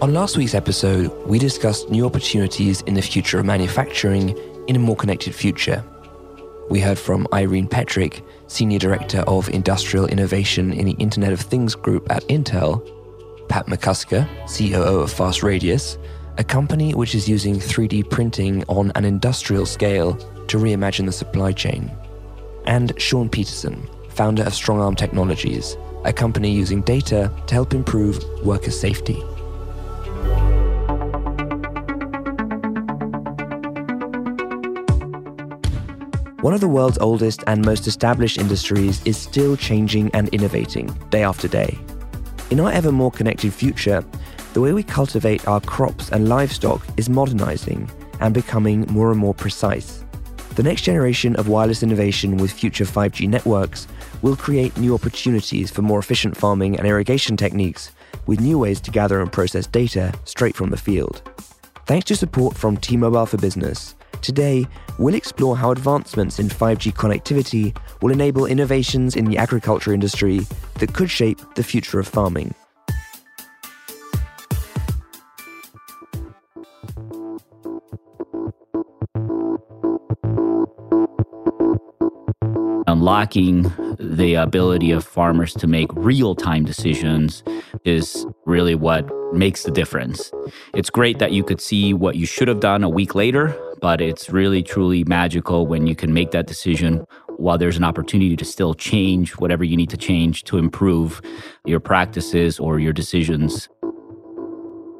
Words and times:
On 0.00 0.14
last 0.14 0.36
week's 0.36 0.54
episode, 0.54 1.10
we 1.26 1.40
discussed 1.40 1.90
new 1.90 2.06
opportunities 2.06 2.82
in 2.82 2.94
the 2.94 3.02
future 3.02 3.40
of 3.40 3.44
manufacturing 3.44 4.38
in 4.68 4.76
a 4.76 4.78
more 4.78 4.94
connected 4.94 5.34
future. 5.34 5.82
We 6.70 6.78
heard 6.78 7.00
from 7.00 7.26
Irene 7.32 7.66
Petrick, 7.66 8.22
Senior 8.46 8.78
Director 8.78 9.22
of 9.22 9.48
Industrial 9.48 10.06
Innovation 10.06 10.72
in 10.72 10.86
the 10.86 10.92
Internet 11.00 11.32
of 11.32 11.40
Things 11.40 11.74
Group 11.74 12.08
at 12.12 12.22
Intel, 12.28 12.80
Pat 13.48 13.66
McCusker, 13.66 14.24
COO 14.46 15.00
of 15.00 15.12
Fast 15.12 15.42
Radius, 15.42 15.98
a 16.36 16.44
company 16.44 16.94
which 16.94 17.16
is 17.16 17.28
using 17.28 17.56
3D 17.56 18.08
printing 18.08 18.62
on 18.68 18.92
an 18.94 19.04
industrial 19.04 19.66
scale 19.66 20.14
to 20.46 20.58
reimagine 20.58 21.06
the 21.06 21.12
supply 21.12 21.50
chain, 21.50 21.90
and 22.66 22.92
Sean 23.00 23.28
Petterson, 23.28 23.84
founder 24.12 24.44
of 24.44 24.52
Strongarm 24.52 24.96
Technologies, 24.96 25.76
a 26.04 26.12
company 26.12 26.52
using 26.52 26.82
data 26.82 27.32
to 27.48 27.54
help 27.54 27.74
improve 27.74 28.22
worker 28.44 28.70
safety. 28.70 29.20
One 36.40 36.54
of 36.54 36.60
the 36.60 36.68
world's 36.68 36.98
oldest 36.98 37.42
and 37.48 37.66
most 37.66 37.88
established 37.88 38.38
industries 38.38 39.02
is 39.04 39.16
still 39.16 39.56
changing 39.56 40.12
and 40.14 40.28
innovating 40.28 40.86
day 41.10 41.24
after 41.24 41.48
day. 41.48 41.76
In 42.50 42.60
our 42.60 42.70
ever 42.70 42.92
more 42.92 43.10
connected 43.10 43.52
future, 43.52 44.04
the 44.52 44.60
way 44.60 44.72
we 44.72 44.84
cultivate 44.84 45.48
our 45.48 45.60
crops 45.60 46.10
and 46.12 46.28
livestock 46.28 46.86
is 46.96 47.08
modernizing 47.08 47.90
and 48.20 48.32
becoming 48.32 48.86
more 48.88 49.10
and 49.10 49.18
more 49.18 49.34
precise. 49.34 50.04
The 50.54 50.62
next 50.62 50.82
generation 50.82 51.34
of 51.34 51.48
wireless 51.48 51.82
innovation 51.82 52.36
with 52.36 52.52
future 52.52 52.84
5G 52.84 53.28
networks 53.28 53.88
will 54.22 54.36
create 54.36 54.78
new 54.78 54.94
opportunities 54.94 55.72
for 55.72 55.82
more 55.82 55.98
efficient 55.98 56.36
farming 56.36 56.78
and 56.78 56.86
irrigation 56.86 57.36
techniques 57.36 57.90
with 58.26 58.38
new 58.38 58.60
ways 58.60 58.80
to 58.82 58.92
gather 58.92 59.20
and 59.20 59.32
process 59.32 59.66
data 59.66 60.14
straight 60.22 60.54
from 60.54 60.70
the 60.70 60.76
field. 60.76 61.20
Thanks 61.86 62.04
to 62.06 62.14
support 62.14 62.56
from 62.56 62.76
T 62.76 62.96
Mobile 62.96 63.26
for 63.26 63.38
Business, 63.38 63.96
Today, 64.22 64.66
we'll 64.98 65.14
explore 65.14 65.56
how 65.56 65.70
advancements 65.70 66.38
in 66.38 66.48
5G 66.48 66.92
connectivity 66.92 67.76
will 68.02 68.12
enable 68.12 68.46
innovations 68.46 69.16
in 69.16 69.24
the 69.24 69.38
agriculture 69.38 69.92
industry 69.92 70.40
that 70.78 70.94
could 70.94 71.10
shape 71.10 71.38
the 71.54 71.62
future 71.62 71.98
of 71.98 72.06
farming. 72.08 72.54
Unlocking 82.86 83.70
the 83.98 84.34
ability 84.34 84.90
of 84.90 85.04
farmers 85.04 85.52
to 85.54 85.66
make 85.66 85.88
real 85.94 86.34
time 86.34 86.64
decisions 86.64 87.42
is 87.84 88.26
really 88.46 88.74
what 88.74 89.06
makes 89.32 89.64
the 89.64 89.70
difference. 89.70 90.32
It's 90.74 90.88
great 90.90 91.18
that 91.18 91.32
you 91.32 91.44
could 91.44 91.60
see 91.60 91.92
what 91.92 92.16
you 92.16 92.26
should 92.26 92.48
have 92.48 92.60
done 92.60 92.82
a 92.82 92.88
week 92.88 93.14
later, 93.14 93.54
but 93.80 94.00
it's 94.00 94.30
really 94.30 94.62
truly 94.62 95.04
magical 95.04 95.66
when 95.66 95.86
you 95.86 95.94
can 95.94 96.12
make 96.12 96.30
that 96.32 96.46
decision 96.46 97.04
while 97.36 97.58
there's 97.58 97.76
an 97.76 97.84
opportunity 97.84 98.36
to 98.36 98.44
still 98.44 98.74
change 98.74 99.32
whatever 99.36 99.64
you 99.64 99.76
need 99.76 99.90
to 99.90 99.96
change 99.96 100.44
to 100.44 100.58
improve 100.58 101.22
your 101.64 101.80
practices 101.80 102.58
or 102.58 102.78
your 102.78 102.92
decisions. 102.92 103.68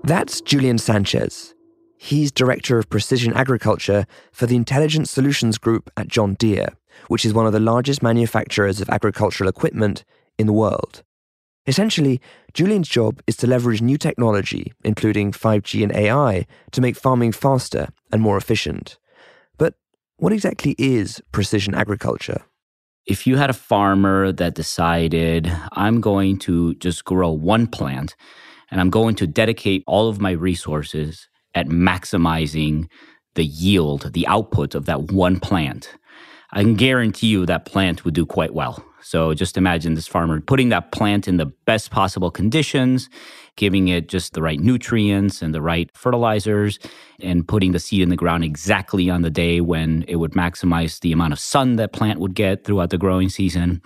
That's 0.05 0.41
Julian 0.41 0.79
Sanchez. 0.79 1.55
He's 1.97 2.31
Director 2.31 2.79
of 2.79 2.89
Precision 2.89 3.33
Agriculture 3.33 4.07
for 4.31 4.47
the 4.47 4.55
Intelligent 4.55 5.09
Solutions 5.09 5.59
Group 5.59 5.91
at 5.97 6.07
John 6.07 6.35
Deere, 6.35 6.69
which 7.09 7.25
is 7.25 7.35
one 7.35 7.47
of 7.47 7.53
the 7.53 7.61
largest 7.61 8.03
manufacturers 8.03 8.81
of 8.81 8.89
agricultural 8.89 9.51
equipment 9.51 10.05
in 10.39 10.47
the 10.47 10.53
world. 10.53 11.03
Essentially, 11.69 12.19
Julian's 12.55 12.89
job 12.89 13.21
is 13.27 13.37
to 13.37 13.47
leverage 13.47 13.83
new 13.83 13.99
technology, 13.99 14.73
including 14.85 15.33
5G 15.33 15.83
and 15.83 15.95
AI, 15.95 16.47
to 16.73 16.81
make 16.81 16.97
farming 16.97 17.33
faster 17.33 17.89
and 18.11 18.23
more 18.23 18.39
efficient. 18.39 18.97
But 19.59 19.75
what 20.17 20.33
exactly 20.33 20.75
is 20.79 21.21
precision 21.31 21.75
agriculture? 21.75 22.41
If 23.05 23.27
you 23.27 23.37
had 23.37 23.51
a 23.51 23.55
farmer 23.55 24.33
that 24.33 24.55
decided, 24.55 25.53
I'm 25.73 26.01
going 26.01 26.39
to 26.41 26.75
just 26.77 27.05
grow 27.05 27.31
one 27.31 27.67
plant 27.67 28.17
and 28.71 28.81
I'm 28.81 28.91
going 28.91 29.15
to 29.17 29.27
dedicate 29.27 29.85
all 29.87 30.09
of 30.09 30.23
my 30.23 30.31
resources 30.31 31.29
at 31.55 31.67
maximizing 31.67 32.89
the 33.35 33.45
yield, 33.45 34.15
the 34.15 34.27
output 34.27 34.75
of 34.75 34.87
that 34.87 35.13
one 35.13 35.39
plant, 35.39 35.95
I 36.51 36.63
can 36.63 36.77
guarantee 36.77 37.27
you 37.27 37.45
that 37.45 37.67
plant 37.67 38.07
would 38.07 38.15
do 38.15 38.25
quite 38.25 38.55
well. 38.55 38.83
So 39.01 39.33
just 39.35 39.57
imagine 39.57 39.95
this 39.95 40.07
farmer 40.07 40.41
putting 40.41 40.71
that 40.71 40.93
plant 40.93 41.29
in 41.29 41.37
the 41.37 41.47
best 41.47 41.91
possible 41.91 42.31
conditions, 42.31 43.09
giving 43.57 43.89
it 43.89 44.09
just 44.09 44.35
the 44.35 44.43
right 44.43 44.59
nutrients 44.59 45.43
and 45.43 45.55
the 45.55 45.63
right 45.63 45.91
fertilizers, 45.95 46.79
and 47.21 47.47
putting 47.47 47.73
the 47.73 47.79
seed 47.79 48.03
in 48.03 48.09
the 48.09 48.17
ground 48.17 48.45
exactly 48.45 49.11
on 49.11 49.23
the 49.23 49.31
day 49.31 49.61
when 49.61 50.05
it 50.09 50.17
would 50.17 50.33
maximize 50.33 51.01
the 51.01 51.13
amount 51.13 51.33
of 51.33 51.39
sun 51.39 51.77
that 51.77 51.93
plant 51.93 52.21
would 52.21 52.35
get 52.35 52.65
throughout 52.65 52.91
the 52.91 52.99
growing 52.99 53.29
season. 53.29 53.83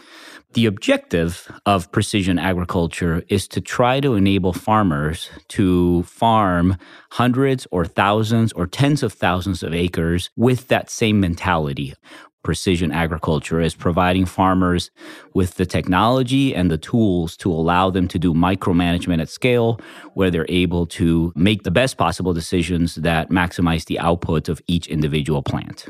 The 0.54 0.66
objective 0.66 1.50
of 1.64 1.90
precision 1.92 2.38
agriculture 2.38 3.22
is 3.28 3.48
to 3.48 3.60
try 3.60 4.00
to 4.00 4.14
enable 4.14 4.52
farmers 4.52 5.30
to 5.48 6.02
farm 6.02 6.76
hundreds 7.10 7.66
or 7.70 7.86
thousands 7.86 8.52
or 8.52 8.66
tens 8.66 9.02
of 9.02 9.14
thousands 9.14 9.62
of 9.62 9.72
acres 9.72 10.30
with 10.36 10.68
that 10.68 10.90
same 10.90 11.20
mentality 11.20 11.94
precision 12.42 12.92
agriculture 12.92 13.60
is 13.60 13.74
providing 13.74 14.26
farmers 14.26 14.90
with 15.34 15.54
the 15.54 15.66
technology 15.66 16.54
and 16.54 16.70
the 16.70 16.78
tools 16.78 17.36
to 17.38 17.50
allow 17.50 17.90
them 17.90 18.08
to 18.08 18.18
do 18.18 18.34
micromanagement 18.34 19.20
at 19.20 19.28
scale 19.28 19.80
where 20.14 20.30
they're 20.30 20.46
able 20.48 20.86
to 20.86 21.32
make 21.36 21.62
the 21.62 21.70
best 21.70 21.96
possible 21.96 22.32
decisions 22.32 22.96
that 22.96 23.30
maximize 23.30 23.84
the 23.86 23.98
output 23.98 24.48
of 24.48 24.60
each 24.66 24.86
individual 24.88 25.42
plant. 25.42 25.86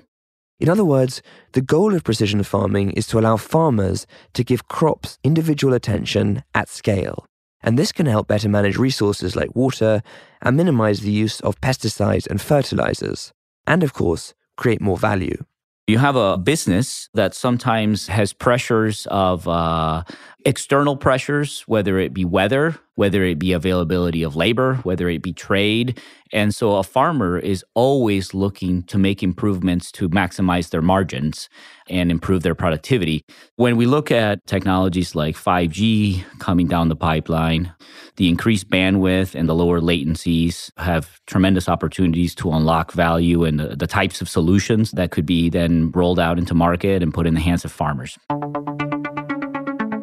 In 0.61 0.69
other 0.69 0.85
words, 0.85 1.23
the 1.53 1.61
goal 1.61 1.93
of 1.95 2.05
precision 2.05 2.43
farming 2.45 2.93
is 2.93 3.09
to 3.09 3.19
allow 3.19 3.37
farmers 3.37 4.07
to 4.35 4.45
give 4.45 4.69
crops 4.69 5.19
individual 5.25 5.75
attention 5.75 6.45
at 6.55 6.69
scale. 6.69 7.27
And 7.62 7.79
this 7.79 7.93
can 7.93 8.07
help 8.07 8.29
better 8.29 8.49
manage 8.49 8.77
resources 8.77 9.35
like 9.35 9.57
water 9.57 10.03
and 10.41 10.57
minimize 10.57 11.01
the 11.01 11.11
use 11.11 11.41
of 11.41 11.61
pesticides 11.61 12.27
and 12.29 12.41
fertilizers. 12.41 13.33
And 13.67 13.83
of 13.83 13.93
course, 13.93 14.35
create 14.57 14.81
more 14.81 14.99
value. 14.99 15.45
You 15.93 15.99
have 15.99 16.17
a 16.17 16.39
business 16.39 17.11
that 17.13 17.35
sometimes 17.35 18.07
has 18.07 18.33
pressures 18.33 19.07
of 19.11 19.47
uh, 19.47 20.05
external 20.45 20.97
pressures, 20.97 21.63
whether 21.63 21.99
it 21.99 22.13
be 22.13 22.25
weather, 22.25 22.77
whether 22.95 23.25
it 23.25 23.39
be 23.39 23.53
availability 23.53 24.23
of 24.23 24.37
labor, 24.37 24.77
whether 24.77 25.09
it 25.09 25.23
be 25.23 25.33
trade. 25.33 25.99
And 26.33 26.55
so 26.55 26.77
a 26.77 26.83
farmer 26.83 27.39
is 27.39 27.65
always 27.75 28.35
looking 28.35 28.83
to 28.85 28.99
make 28.99 29.23
improvements 29.23 29.91
to 29.93 30.09
maximize 30.09 30.71
their 30.71 30.83
margins 30.83 31.49
and 31.89 32.11
improve 32.11 32.43
their 32.43 32.55
productivity. 32.55 33.25
When 33.57 33.77
we 33.77 33.87
look 33.87 34.11
at 34.11 34.47
technologies 34.47 35.15
like 35.15 35.37
5G 35.37 36.25
coming 36.39 36.67
down 36.69 36.89
the 36.89 36.97
pipeline, 36.97 37.73
the 38.17 38.29
increased 38.29 38.69
bandwidth 38.69 39.35
and 39.35 39.49
the 39.49 39.55
lower 39.55 39.81
latencies 39.81 40.71
have 40.77 41.21
tremendous 41.27 41.69
opportunities 41.69 42.35
to 42.37 42.53
unlock 42.53 42.93
value 42.93 43.45
and 43.45 43.59
the, 43.59 43.77
the 43.77 43.87
types 43.87 44.21
of 44.21 44.29
solutions 44.29 44.91
that 44.93 45.11
could 45.11 45.27
be 45.27 45.51
then 45.51 45.91
rolled 45.93 46.21
out 46.21 46.39
into 46.39 46.55
market 46.55 47.03
and 47.03 47.13
put 47.13 47.27
in 47.27 47.35
the 47.35 47.41
hands 47.41 47.65
of 47.65 47.73
farmers. 47.73 48.19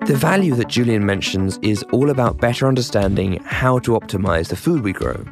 The 0.10 0.16
value 0.16 0.56
that 0.56 0.70
Julian 0.70 1.06
mentions 1.06 1.60
is 1.62 1.84
all 1.92 2.10
about 2.10 2.40
better 2.40 2.68
understanding 2.68 3.44
how 3.44 3.78
to 3.78 3.92
optimize 3.92 4.48
the 4.48 4.56
food 4.56 4.82
we 4.82 4.92
grow. 4.92 5.24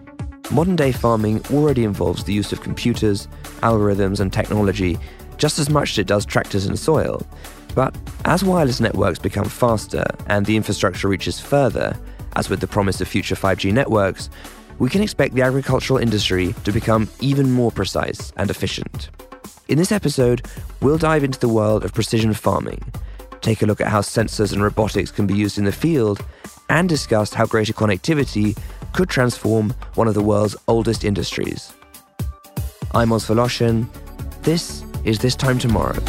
Modern 0.52 0.76
day 0.76 0.92
farming 0.92 1.44
already 1.50 1.84
involves 1.84 2.24
the 2.24 2.34
use 2.34 2.54
of 2.54 2.62
computers, 2.62 3.28
algorithms, 3.64 4.20
and 4.20 4.32
technology 4.32 5.00
just 5.38 5.58
as 5.58 5.72
much 5.72 5.94
as 5.94 5.98
it 5.98 6.06
does 6.06 6.28
tractors 6.28 6.68
and 6.68 6.78
soil. 6.78 7.26
But 7.74 7.98
as 8.26 8.44
wireless 8.44 8.80
networks 8.80 9.18
become 9.18 9.50
faster 9.50 10.06
and 10.28 10.46
the 10.46 10.56
infrastructure 10.56 11.08
reaches 11.08 11.40
further, 11.40 11.98
as 12.36 12.48
with 12.48 12.60
the 12.60 12.68
promise 12.68 13.02
of 13.02 13.08
future 13.08 13.34
5G 13.34 13.74
networks, 13.74 14.30
we 14.78 14.92
can 14.92 15.02
expect 15.02 15.34
the 15.34 15.42
agricultural 15.42 15.98
industry 15.98 16.54
to 16.66 16.72
become 16.72 17.10
even 17.20 17.52
more 17.52 17.72
precise 17.72 18.32
and 18.38 18.52
efficient. 18.52 19.10
In 19.70 19.80
this 19.80 19.92
episode, 19.92 20.46
we'll 20.84 21.00
dive 21.00 21.24
into 21.24 21.40
the 21.40 21.50
world 21.50 21.84
of 21.84 21.96
precision 21.96 22.36
farming 22.36 22.84
take 23.42 23.62
a 23.62 23.66
look 23.66 23.82
at 23.82 23.88
how 23.88 24.02
sensors 24.02 24.54
and 24.54 24.62
robotics 24.62 25.12
can 25.12 25.28
be 25.28 25.34
used 25.34 25.58
in 25.58 25.66
the 25.66 25.72
field, 25.72 26.24
and 26.70 26.90
discuss 26.90 27.34
how 27.34 27.46
greater 27.46 27.74
connectivity 27.74 28.58
could 28.94 29.10
transform 29.10 29.74
one 29.96 30.08
of 30.08 30.14
the 30.14 30.22
world's 30.22 30.56
oldest 30.68 31.04
industries. 31.04 31.74
I'm 32.94 33.12
Oz 33.12 33.28
Woloshyn. 33.28 33.88
This 34.44 34.84
is 35.04 35.20
This 35.20 35.36
Time 35.36 35.60
Tomorrow. 35.60 36.02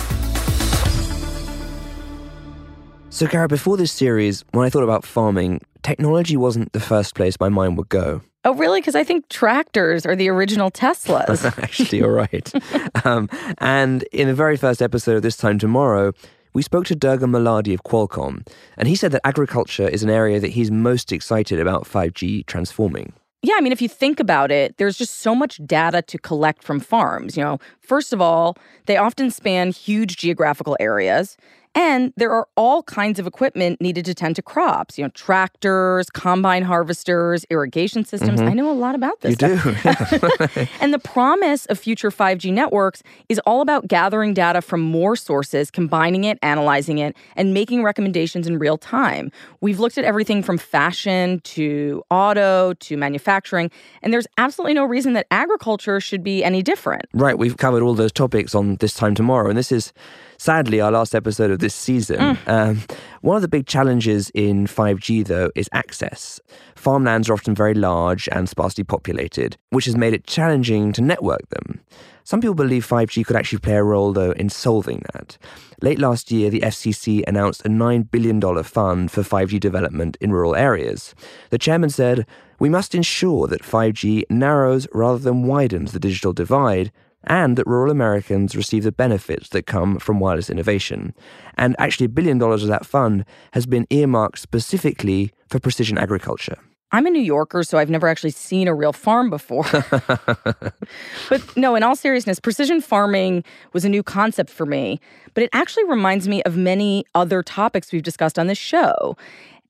So, 3.11 3.27
Kara, 3.27 3.49
before 3.49 3.77
this 3.77 3.91
series, 3.91 4.45
when 4.53 4.65
I 4.65 4.71
thought 4.71 4.85
about 4.85 5.05
farming, 5.05 5.61
technology 5.83 6.37
wasn't 6.37 6.73
the 6.73 6.81
first 6.81 7.15
place 7.15 7.39
my 7.41 7.49
mind 7.49 7.77
would 7.77 7.89
go. 7.89 8.21
Oh, 8.45 8.55
really? 8.55 8.81
Because 8.81 8.95
I 8.95 9.03
think 9.03 9.29
tractors 9.29 10.07
are 10.07 10.15
the 10.15 10.29
original 10.29 10.71
Teslas. 10.71 11.45
Actually, 11.63 11.99
you're 11.99 12.13
right. 12.13 12.53
um, 13.05 13.29
and 13.59 14.05
in 14.13 14.29
the 14.29 14.35
very 14.35 14.57
first 14.57 14.81
episode 14.81 15.17
of 15.17 15.23
This 15.23 15.37
Time 15.37 15.59
Tomorrow, 15.59 16.13
we 16.59 16.63
spoke 16.63 16.85
to 16.87 16.97
Durga 16.97 17.29
Malladi 17.29 17.73
of 17.73 17.85
Qualcomm, 17.85 18.45
and 18.77 18.89
he 18.89 18.97
said 18.97 19.13
that 19.13 19.21
agriculture 19.25 19.87
is 19.87 20.03
an 20.03 20.11
area 20.11 20.41
that 20.41 20.49
he's 20.49 20.73
most 20.73 21.13
excited 21.13 21.61
about 21.61 21.85
5G 21.85 22.47
transforming. 22.47 23.13
Yeah, 23.43 23.55
I 23.57 23.61
mean, 23.61 23.71
if 23.71 23.81
you 23.81 23.89
think 23.89 24.19
about 24.19 24.51
it, 24.51 24.77
there's 24.77 24.99
just 24.99 25.21
so 25.21 25.37
much 25.37 25.61
data 25.65 26.03
to 26.03 26.19
collect 26.19 26.65
from 26.65 26.81
farms. 26.81 27.37
You 27.37 27.45
know, 27.45 27.59
first 27.79 28.13
of 28.13 28.21
all, 28.21 28.57
they 28.87 28.97
often 28.97 29.31
span 29.31 29.71
huge 29.71 30.17
geographical 30.17 30.77
areas. 30.81 31.37
And 31.79 32.13
there 32.17 32.33
are 32.33 32.49
all 32.57 32.83
kinds 32.83 33.21
of 33.21 33.27
equipment 33.29 33.81
needed 33.81 34.05
to 34.07 34.13
tend 34.13 34.35
to 34.35 34.43
crops, 34.43 34.99
you 34.99 35.05
know, 35.05 35.11
tractors, 35.11 36.11
combine 36.11 36.65
harvesters, 36.65 37.47
irrigation 37.51 38.05
systems. 38.05 38.41
Mm-hmm. 38.41 38.49
I 38.49 38.53
know 38.55 38.69
a 38.69 38.75
lot 38.75 38.97
about 38.97 39.21
this. 39.21 39.41
You 39.41 39.57
stuff. 39.57 40.55
do. 40.55 40.67
and 40.81 40.93
the 40.93 40.99
promise 40.99 41.67
of 41.67 41.79
future 41.79 42.11
5G 42.11 42.53
networks 42.53 43.05
is 43.29 43.39
all 43.47 43.61
about 43.61 43.87
gathering 43.87 44.35
data 44.35 44.61
from 44.61 44.81
more 44.81 45.15
sources, 45.15 45.71
combining 45.71 46.25
it, 46.25 46.37
analyzing 46.43 46.99
it, 46.99 47.17
and 47.37 47.55
making 47.55 47.85
recommendations 47.85 48.49
in 48.49 48.59
real 48.59 48.77
time. 48.77 49.31
We've 49.61 49.79
looked 49.79 49.99
at 49.99 50.05
everything 50.05 50.43
from 50.43 50.59
fashion 50.59 51.39
to 51.45 52.03
auto 52.11 52.73
to 52.75 52.97
manufacturing, 52.97 53.71
and 54.03 54.13
there's 54.13 54.27
absolutely 54.37 54.75
no 54.75 54.85
reason 54.85 55.13
that 55.13 55.29
agriculture 55.31 56.01
should 56.01 56.25
be 56.25 56.43
any 56.43 56.61
different. 56.61 57.05
Right. 57.15 57.39
We've 57.39 57.57
covered 57.57 57.85
all 57.85 57.95
those 57.95 58.11
topics 58.11 58.53
on 58.57 58.79
this 58.81 58.95
time 58.95 59.15
tomorrow, 59.15 59.49
and 59.49 59.57
this 59.57 59.71
is 59.71 59.93
sadly 60.39 60.81
our 60.81 60.91
last 60.91 61.15
episode 61.15 61.51
of 61.51 61.59
this 61.59 61.75
season. 61.75 62.19
Mm. 62.19 62.49
Um, 62.49 62.83
one 63.21 63.37
of 63.37 63.43
the 63.43 63.49
big 63.49 63.67
challenges 63.67 64.31
in 64.31 64.67
5G, 64.67 65.27
though, 65.27 65.51
is 65.55 65.69
access. 65.73 66.41
Farmlands 66.77 67.29
are 67.29 67.35
often 67.35 67.55
very 67.55 67.75
large 67.75 68.29
and 68.33 68.49
sparsely 68.49 68.85
populated, 68.85 69.57
which 69.71 69.85
has 69.85 69.97
made 69.97 70.15
it 70.15 70.27
challenging 70.27 70.93
to 70.93 71.03
network 71.03 71.49
them. 71.51 71.81
Some 72.25 72.41
people 72.41 72.55
believe 72.55 72.87
5G 72.87 73.25
could 73.25 73.37
actually 73.37 73.61
play 73.61 73.77
a 73.77 73.83
role, 73.83 74.13
though, 74.13 74.33
in 74.33 74.51
solving 74.51 75.03
that. 75.15 75.39
Late 75.81 75.99
last 75.99 76.31
year, 76.31 76.51
the 76.51 76.61
FCC 76.61 77.25
announced 77.27 77.65
a 77.65 77.71
$9 77.71 78.11
billion 78.11 78.41
fund 78.63 79.11
for 79.11 79.23
5G 79.23 79.59
development 79.59 80.19
in 80.21 80.31
rural 80.31 80.55
areas. 80.55 81.15
The 81.51 81.59
chairman 81.59 81.91
said, 81.91 82.27
We 82.59 82.69
must 82.69 82.95
ensure 82.95 83.47
that 83.47 83.63
5G 83.63 84.25
narrows 84.29 84.87
rather 84.93 85.19
than 85.19 85.47
widens 85.47 85.93
the 85.93 85.99
digital 85.99 86.35
divide 86.35 86.93
and 87.25 87.57
that 87.57 87.67
rural 87.67 87.91
Americans 87.91 88.57
receive 88.57 88.85
the 88.85 88.93
benefits 88.93 89.49
that 89.51 89.67
come 89.67 89.99
from 89.99 90.21
wireless 90.21 90.51
innovation. 90.51 91.15
And 91.57 91.75
actually, 91.79 92.07
a 92.07 92.11
billion 92.11 92.39
dollars 92.39 92.63
of 92.63 92.69
that 92.69 92.87
fund 92.87 93.25
has 93.53 93.67
been 93.67 93.87
earmarked 93.91 94.39
specifically 94.39 95.33
for 95.49 95.59
precision 95.61 95.99
agriculture. 95.99 96.59
I'm 96.91 97.05
a 97.05 97.11
New 97.11 97.21
Yorker, 97.23 97.63
so 97.65 97.77
I've 97.77 97.91
never 97.91 98.09
actually 98.09 98.31
seen 98.31 98.67
a 98.67 98.75
real 98.75 98.95
farm 98.95 99.29
before. 99.29 99.65
but 101.29 101.57
no, 101.57 101.75
in 101.75 101.83
all 101.83 101.95
seriousness, 101.95 102.41
precision 102.41 102.81
farming 102.81 103.45
was 103.75 103.85
a 103.85 103.91
new 103.91 104.03
concept 104.03 104.49
for 104.49 104.65
me, 104.65 104.99
but 105.35 105.45
it 105.45 105.51
actually 105.53 105.85
reminds 105.85 106.29
me 106.29 106.43
of 106.45 106.57
many 106.57 107.05
other 107.15 107.43
topics 107.43 107.93
we've 107.93 108.03
discussed 108.03 108.39
on 108.39 108.47
this 108.47 108.57
show. 108.57 109.17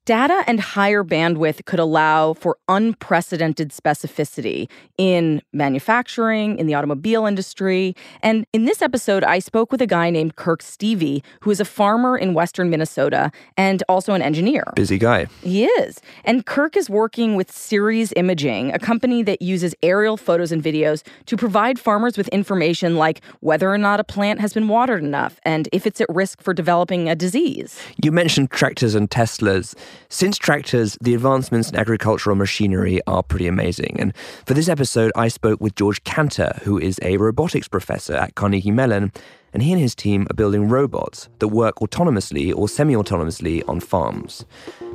Data 0.09 0.43
and 0.47 0.59
higher 0.59 1.05
bandwidth 1.05 1.67
could 1.67 1.79
allow 1.79 2.33
for 2.33 2.57
unprecedented 2.67 3.73
specificity 3.73 4.67
in 4.97 5.43
manufacturing, 5.53 6.59
in 6.59 6.67
the 6.67 6.73
automobile 6.73 7.27
industry. 7.27 7.95
And 8.23 8.47
in 8.55 8.65
this 8.65 8.81
episode, 8.81 9.23
I 9.23 9.39
spoke 9.39 9.71
with 9.71 9.83
a 9.83 9.87
guy 9.87 10.09
named 10.09 10.37
Kirk 10.37 10.63
Stueve, 10.63 11.23
who 11.41 11.51
is 11.51 11.61
a 11.61 11.65
farmer 11.67 12.17
in 12.17 12.33
western 12.33 12.71
Minnesota 12.71 13.31
and 13.59 13.83
also 13.87 14.15
an 14.15 14.23
engineer. 14.23 14.73
Busy 14.75 14.97
guy. 14.97 15.27
He 15.43 15.67
is. 15.67 16.01
And 16.25 16.47
Kirk 16.47 16.75
is 16.75 16.89
working 16.89 17.37
with 17.37 17.53
Ceres 17.53 18.15
Imaging, 18.17 18.73
a 18.73 18.79
company 18.79 19.23
that 19.25 19.43
uses 19.43 19.75
aerial 19.83 20.17
photos 20.17 20.51
and 20.51 20.63
videos 20.63 21.07
to 21.27 21.37
provide 21.37 21.79
farmers 21.79 22.17
with 22.17 22.29
information 22.29 22.97
like 22.97 23.21
whether 23.41 23.71
or 23.71 23.77
not 23.77 24.01
a 24.01 24.05
plant 24.05 24.41
has 24.41 24.55
been 24.55 24.69
watered 24.69 25.05
enough 25.05 25.39
and 25.43 25.69
if 25.71 25.87
it's 25.87 26.01
at 26.01 26.09
risk 26.09 26.41
for 26.41 26.55
developing 26.55 27.11
a 27.11 27.15
disease. 27.15 27.79
You 28.03 28.11
mentioned 28.11 28.51
tractors 28.51 28.95
and 28.95 29.11
Teslas. 29.11 29.75
Since 30.09 30.39
tractors, 30.39 30.97
the 31.01 31.15
advancements 31.15 31.71
in 31.71 31.77
agricultural 31.77 32.37
machinery 32.37 33.01
are 33.07 33.23
pretty 33.23 33.47
amazing. 33.47 33.97
And 33.99 34.17
for 34.47 34.55
this 34.55 34.69
episode, 34.69 35.13
I 35.15 35.29
spoke 35.29 35.61
with 35.61 35.75
George 35.75 36.03
Kantor, 36.05 36.61
who 36.63 36.79
is 36.79 36.99
a 37.03 37.17
robotics 37.17 37.69
professor 37.69 38.15
at 38.15 38.35
Carnegie 38.35 38.71
Mellon, 38.71 39.13
and 39.53 39.63
he 39.63 39.73
and 39.73 39.81
his 39.81 39.95
team 39.95 40.27
are 40.31 40.35
building 40.35 40.69
robots 40.69 41.29
that 41.39 41.49
work 41.49 41.77
autonomously 41.77 42.55
or 42.55 42.69
semi 42.69 42.95
autonomously 42.95 43.67
on 43.69 43.81
farms. 43.81 44.45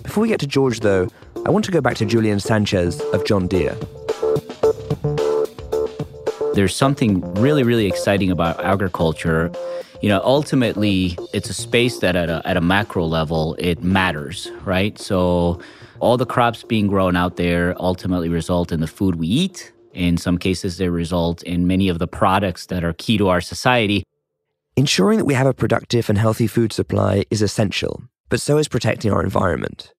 Before 0.04 0.22
we 0.22 0.30
get 0.30 0.40
to 0.42 0.48
George, 0.48 0.80
though, 0.80 1.08
I 1.46 1.50
want 1.50 1.66
to 1.66 1.72
go 1.72 1.82
back 1.82 1.96
to 1.98 2.06
Julian 2.06 2.40
Sanchez 2.40 3.02
of 3.14 3.26
John 3.26 3.48
Deere. 3.48 3.76
There's 6.54 6.76
something 6.76 7.22
really, 7.34 7.64
really 7.64 7.88
exciting 7.88 8.30
about 8.30 8.64
agriculture 8.64 9.52
you 10.04 10.10
know, 10.10 10.20
ultimately, 10.26 11.18
it's 11.32 11.50
a 11.50 11.54
space 11.54 12.00
that 12.00 12.18
at 12.18 12.30
a, 12.30 12.42
at 12.44 12.58
a 12.58 12.62
macro 12.62 13.06
level, 13.06 13.56
it 13.58 13.82
matters, 13.84 14.52
right? 14.66 15.00
So 15.00 15.62
all 16.02 16.18
the 16.18 16.26
crops 16.26 16.62
being 16.62 16.88
grown 16.88 17.16
out 17.16 17.38
there 17.38 17.74
ultimately 17.82 18.28
result 18.28 18.74
in 18.74 18.82
the 18.82 18.88
food 18.88 19.16
we 19.16 19.28
eat. 19.28 19.72
In 19.94 20.18
some 20.18 20.38
cases, 20.38 20.78
they 20.78 20.90
result 20.90 21.42
in 21.44 21.68
many 21.68 21.88
of 21.88 22.00
the 22.00 22.08
products 22.08 22.66
that 22.66 22.84
are 22.84 22.92
key 22.92 23.18
to 23.18 23.30
our 23.30 23.40
society. 23.40 24.04
Ensuring 24.76 25.20
that 25.20 25.26
we 25.26 25.36
have 25.36 25.48
a 25.48 25.54
productive 25.54 26.10
and 26.10 26.18
healthy 26.18 26.48
food 26.48 26.74
supply 26.74 27.24
is 27.32 27.42
essential, 27.42 28.04
but 28.28 28.42
so 28.42 28.58
is 28.58 28.68
protecting 28.68 29.14
our 29.14 29.24
environment. 29.24 29.94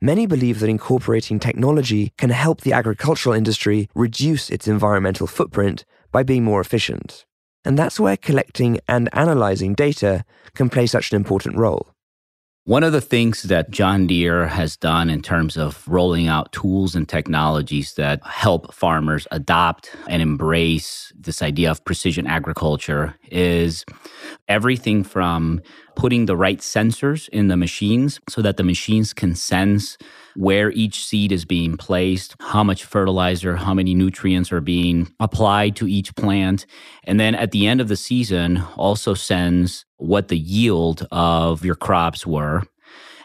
Many 0.00 0.26
believe 0.26 0.60
that 0.60 0.70
incorporating 0.70 1.40
technology 1.40 2.12
can 2.18 2.30
help 2.30 2.60
the 2.60 2.72
agricultural 2.72 3.34
industry 3.34 3.88
reduce 3.96 4.48
its 4.48 4.68
environmental 4.68 5.26
footprint 5.26 5.84
by 6.12 6.22
being 6.22 6.44
more 6.44 6.60
efficient. 6.60 7.26
And 7.64 7.78
that's 7.78 8.00
where 8.00 8.16
collecting 8.16 8.80
and 8.88 9.08
analyzing 9.12 9.74
data 9.74 10.24
can 10.54 10.70
play 10.70 10.86
such 10.86 11.12
an 11.12 11.16
important 11.16 11.56
role. 11.56 11.88
One 12.64 12.84
of 12.84 12.92
the 12.92 13.00
things 13.00 13.44
that 13.44 13.70
John 13.70 14.06
Deere 14.06 14.46
has 14.46 14.76
done 14.76 15.08
in 15.08 15.22
terms 15.22 15.56
of 15.56 15.82
rolling 15.88 16.28
out 16.28 16.52
tools 16.52 16.94
and 16.94 17.08
technologies 17.08 17.94
that 17.94 18.24
help 18.24 18.72
farmers 18.74 19.26
adopt 19.30 19.90
and 20.08 20.20
embrace 20.20 21.12
this 21.18 21.42
idea 21.42 21.70
of 21.70 21.84
precision 21.84 22.26
agriculture 22.26 23.16
is 23.30 23.84
everything 24.46 25.02
from 25.02 25.60
putting 25.94 26.26
the 26.26 26.36
right 26.36 26.58
sensors 26.58 27.28
in 27.30 27.48
the 27.48 27.56
machines 27.56 28.20
so 28.28 28.42
that 28.42 28.56
the 28.56 28.62
machines 28.62 29.12
can 29.12 29.34
sense 29.34 29.98
where 30.36 30.70
each 30.70 31.04
seed 31.04 31.32
is 31.32 31.44
being 31.44 31.76
placed, 31.76 32.36
how 32.40 32.62
much 32.62 32.84
fertilizer, 32.84 33.56
how 33.56 33.74
many 33.74 33.94
nutrients 33.94 34.52
are 34.52 34.60
being 34.60 35.12
applied 35.20 35.76
to 35.76 35.88
each 35.88 36.14
plant. 36.14 36.66
And 37.04 37.18
then 37.18 37.34
at 37.34 37.50
the 37.50 37.66
end 37.66 37.80
of 37.80 37.88
the 37.88 37.96
season, 37.96 38.62
also 38.76 39.14
sends 39.14 39.84
what 39.96 40.28
the 40.28 40.38
yield 40.38 41.06
of 41.10 41.64
your 41.64 41.74
crops 41.74 42.26
were. 42.26 42.62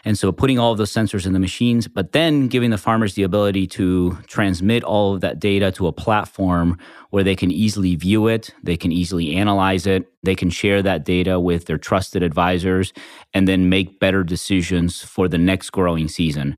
And 0.06 0.16
so 0.16 0.30
putting 0.30 0.56
all 0.56 0.70
of 0.70 0.78
those 0.78 0.92
sensors 0.92 1.26
in 1.26 1.32
the 1.32 1.40
machines, 1.40 1.88
but 1.88 2.12
then 2.12 2.46
giving 2.46 2.70
the 2.70 2.78
farmers 2.78 3.14
the 3.14 3.24
ability 3.24 3.66
to 3.66 4.16
transmit 4.28 4.84
all 4.84 5.14
of 5.14 5.20
that 5.20 5.40
data 5.40 5.72
to 5.72 5.88
a 5.88 5.92
platform 5.92 6.78
where 7.10 7.24
they 7.24 7.34
can 7.34 7.50
easily 7.50 7.96
view 7.96 8.28
it, 8.28 8.54
they 8.62 8.76
can 8.76 8.92
easily 8.92 9.34
analyze 9.34 9.84
it, 9.84 10.06
they 10.22 10.36
can 10.36 10.48
share 10.48 10.80
that 10.80 11.04
data 11.04 11.40
with 11.40 11.64
their 11.64 11.76
trusted 11.76 12.22
advisors, 12.22 12.92
and 13.34 13.48
then 13.48 13.68
make 13.68 13.98
better 13.98 14.22
decisions 14.22 15.02
for 15.02 15.26
the 15.26 15.38
next 15.38 15.70
growing 15.70 16.06
season. 16.06 16.54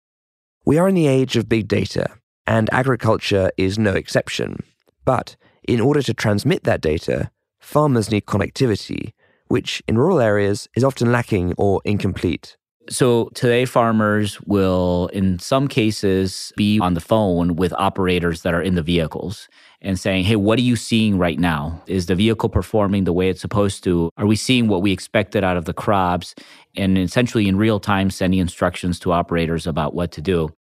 We 0.67 0.77
are 0.77 0.87
in 0.87 0.95
the 0.95 1.07
age 1.07 1.35
of 1.35 1.49
big 1.49 1.69
data, 1.69 2.19
and 2.47 2.69
agriculture 2.71 3.51
is 3.57 3.79
no 3.79 3.95
exception. 3.95 4.63
But 5.07 5.37
in 5.67 5.81
order 5.81 6.03
to 6.03 6.13
transmit 6.13 6.65
that 6.65 6.83
data, 6.83 7.31
farmers 7.61 8.11
need 8.11 8.27
connectivity, 8.27 9.15
which 9.47 9.83
in 9.89 9.97
rural 9.97 10.21
areas 10.21 10.69
is 10.77 10.85
often 10.85 11.11
lacking 11.11 11.55
or 11.57 11.81
incomplete. 11.87 12.59
So 12.91 13.31
today, 13.35 13.67
farmers 13.67 14.41
will, 14.43 15.11
in 15.13 15.39
some 15.39 15.69
cases, 15.69 16.53
be 16.57 16.81
on 16.81 16.95
the 16.95 17.03
phone 17.03 17.55
with 17.57 17.75
operators 17.75 18.43
that 18.43 18.55
are 18.55 18.63
in 18.63 18.77
the 18.77 18.83
vehicles 18.83 19.47
and 19.83 20.01
saying, 20.01 20.25
Hey, 20.25 20.37
what 20.37 20.59
are 20.59 20.63
you 20.63 20.75
seeing 20.75 21.19
right 21.19 21.39
now? 21.39 21.83
Is 21.87 22.07
the 22.07 22.15
vehicle 22.15 22.49
performing 22.49 23.05
the 23.05 23.13
way 23.13 23.29
it's 23.29 23.43
supposed 23.43 23.85
to? 23.85 24.11
Are 24.17 24.27
we 24.27 24.37
seeing 24.37 24.69
what 24.69 24.81
we 24.81 24.91
expected 24.91 25.45
out 25.45 25.59
of 25.59 25.67
the 25.67 25.75
crops? 25.75 26.35
And 26.77 26.97
essentially, 26.97 27.47
in 27.47 27.57
real 27.57 27.79
time, 27.79 28.11
sending 28.11 28.41
instructions 28.41 28.99
to 29.01 29.13
operators 29.13 29.67
about 29.67 29.95
what 29.95 30.11
to 30.13 30.23
do. 30.23 30.55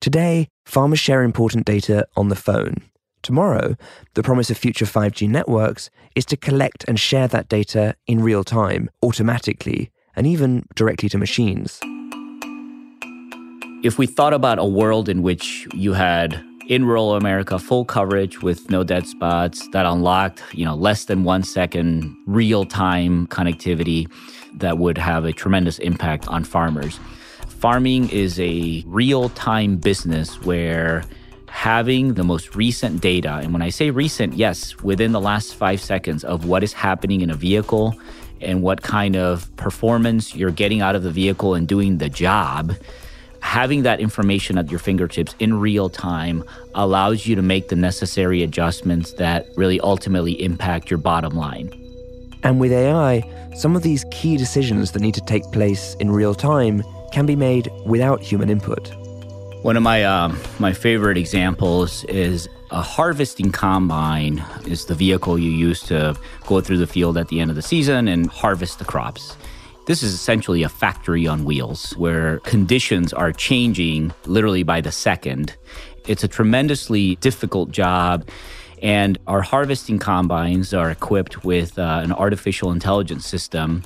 Today, 0.00 0.48
farmers 0.64 1.00
share 1.00 1.22
important 1.22 1.66
data 1.66 2.06
on 2.16 2.28
the 2.28 2.34
phone. 2.34 2.76
Tomorrow, 3.22 3.76
the 4.14 4.22
promise 4.22 4.50
of 4.50 4.58
future 4.58 4.86
5G 4.86 5.28
networks 5.28 5.90
is 6.16 6.24
to 6.26 6.36
collect 6.36 6.84
and 6.88 6.98
share 6.98 7.28
that 7.28 7.48
data 7.48 7.94
in 8.08 8.20
real 8.20 8.42
time, 8.42 8.90
automatically, 9.00 9.91
and 10.16 10.26
even 10.26 10.64
directly 10.74 11.08
to 11.08 11.18
machines. 11.18 11.80
If 13.84 13.98
we 13.98 14.06
thought 14.06 14.32
about 14.32 14.58
a 14.58 14.64
world 14.64 15.08
in 15.08 15.22
which 15.22 15.66
you 15.74 15.92
had 15.92 16.42
in 16.68 16.84
rural 16.84 17.14
America 17.14 17.58
full 17.58 17.84
coverage 17.84 18.40
with 18.40 18.70
no 18.70 18.84
dead 18.84 19.06
spots 19.06 19.68
that 19.68 19.84
unlocked, 19.84 20.42
you 20.52 20.64
know, 20.64 20.74
less 20.74 21.06
than 21.06 21.24
1 21.24 21.42
second 21.42 22.16
real-time 22.26 23.26
connectivity 23.26 24.10
that 24.54 24.78
would 24.78 24.98
have 24.98 25.24
a 25.24 25.32
tremendous 25.32 25.78
impact 25.80 26.28
on 26.28 26.44
farmers 26.44 27.00
farming 27.62 28.08
is 28.08 28.40
a 28.40 28.82
real 28.88 29.28
time 29.28 29.76
business 29.76 30.42
where 30.42 31.04
having 31.48 32.14
the 32.14 32.24
most 32.24 32.56
recent 32.56 33.00
data, 33.00 33.34
and 33.34 33.52
when 33.52 33.62
I 33.62 33.68
say 33.68 33.90
recent, 33.90 34.34
yes, 34.34 34.76
within 34.82 35.12
the 35.12 35.20
last 35.20 35.54
five 35.54 35.80
seconds 35.80 36.24
of 36.24 36.44
what 36.44 36.64
is 36.64 36.72
happening 36.72 37.20
in 37.20 37.30
a 37.30 37.36
vehicle 37.36 37.94
and 38.42 38.62
what 38.62 38.82
kind 38.82 39.16
of 39.16 39.54
performance 39.56 40.34
you're 40.34 40.50
getting 40.50 40.80
out 40.80 40.94
of 40.94 41.02
the 41.02 41.10
vehicle 41.10 41.54
and 41.54 41.66
doing 41.68 41.98
the 41.98 42.08
job, 42.08 42.74
having 43.40 43.82
that 43.82 44.00
information 44.00 44.58
at 44.58 44.70
your 44.70 44.78
fingertips 44.78 45.34
in 45.38 45.54
real 45.54 45.88
time 45.88 46.44
allows 46.74 47.26
you 47.26 47.34
to 47.34 47.42
make 47.42 47.68
the 47.68 47.76
necessary 47.76 48.42
adjustments 48.42 49.12
that 49.14 49.46
really 49.56 49.80
ultimately 49.80 50.40
impact 50.42 50.90
your 50.90 50.98
bottom 50.98 51.34
line. 51.34 51.70
And 52.44 52.58
with 52.58 52.72
AI, 52.72 53.22
some 53.54 53.76
of 53.76 53.82
these 53.82 54.04
key 54.10 54.36
decisions 54.36 54.92
that 54.92 55.00
need 55.00 55.14
to 55.14 55.20
take 55.20 55.44
place 55.52 55.94
in 56.00 56.10
real 56.10 56.34
time 56.34 56.82
can 57.12 57.26
be 57.26 57.36
made 57.36 57.68
without 57.86 58.20
human 58.20 58.50
input. 58.50 58.90
One 59.62 59.76
of 59.76 59.82
my 59.82 60.02
um, 60.04 60.40
my 60.58 60.72
favorite 60.72 61.16
examples 61.16 62.04
is 62.04 62.48
a 62.72 62.80
harvesting 62.80 63.52
combine 63.52 64.42
is 64.66 64.86
the 64.86 64.94
vehicle 64.94 65.38
you 65.38 65.50
use 65.50 65.82
to 65.82 66.16
go 66.46 66.60
through 66.62 66.78
the 66.78 66.86
field 66.86 67.18
at 67.18 67.28
the 67.28 67.38
end 67.38 67.50
of 67.50 67.54
the 67.54 67.62
season 67.62 68.08
and 68.08 68.30
harvest 68.30 68.78
the 68.78 68.84
crops. 68.84 69.36
This 69.86 70.02
is 70.02 70.14
essentially 70.14 70.62
a 70.62 70.70
factory 70.70 71.26
on 71.26 71.44
wheels 71.44 71.92
where 71.98 72.38
conditions 72.40 73.12
are 73.12 73.30
changing 73.30 74.14
literally 74.24 74.62
by 74.62 74.80
the 74.80 74.90
second. 74.90 75.54
It's 76.06 76.24
a 76.24 76.28
tremendously 76.28 77.16
difficult 77.16 77.72
job. 77.72 78.26
And 78.80 79.18
our 79.26 79.42
harvesting 79.42 79.98
combines 79.98 80.72
are 80.72 80.90
equipped 80.90 81.44
with 81.44 81.78
uh, 81.78 82.00
an 82.02 82.10
artificial 82.10 82.72
intelligence 82.72 83.26
system 83.26 83.82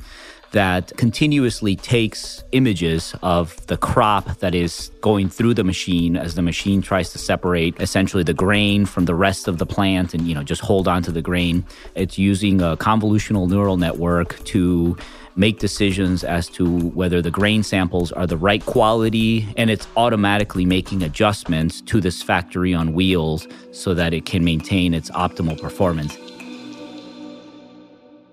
that 0.53 0.97
continuously 0.97 1.76
takes 1.76 2.45
images 2.53 3.15
of 3.23 3.65
the 3.67 3.76
crop 3.76 4.38
that 4.38 4.55
is 4.55 4.91
going 5.00 5.29
through 5.29 5.55
the 5.55 5.65
machine 5.65 6.17
as 6.17 6.35
the 6.35 6.43
machine 6.43 6.81
tries 6.81 7.12
to 7.12 7.19
separate 7.19 7.79
essentially 7.81 8.23
the 8.23 8.35
grain 8.35 8.87
from 8.87 9.05
the 9.05 9.15
rest 9.15 9.49
of 9.49 9.59
the 9.59 9.67
plant 9.67 10.15
and 10.15 10.26
you 10.26 10.35
know 10.35 10.43
just 10.43 10.62
hold 10.62 10.88
on 10.88 11.03
to 11.03 11.12
the 11.12 11.23
grain 11.23 11.65
it's 11.95 12.17
using 12.17 12.61
a 12.61 12.76
convolutional 12.76 13.49
neural 13.49 13.76
network 13.76 14.43
to 14.45 14.97
make 15.37 15.59
decisions 15.59 16.25
as 16.25 16.49
to 16.49 16.81
whether 16.91 17.21
the 17.21 17.31
grain 17.31 17.62
samples 17.62 18.11
are 18.12 18.26
the 18.26 18.37
right 18.37 18.65
quality, 18.65 19.47
and 19.57 19.71
it's 19.71 19.87
automatically 19.97 20.65
making 20.65 21.03
adjustments 21.03 21.83
to 21.83 22.00
this 22.00 22.23
factory 22.23 22.75
on 22.75 22.95
wheels 22.95 23.47
so 23.71 23.95
that 23.95 24.15
it 24.15 24.25
can 24.25 24.45
maintain 24.45 24.95
its 24.95 25.11
optimal 25.11 25.61
performance. 25.61 26.17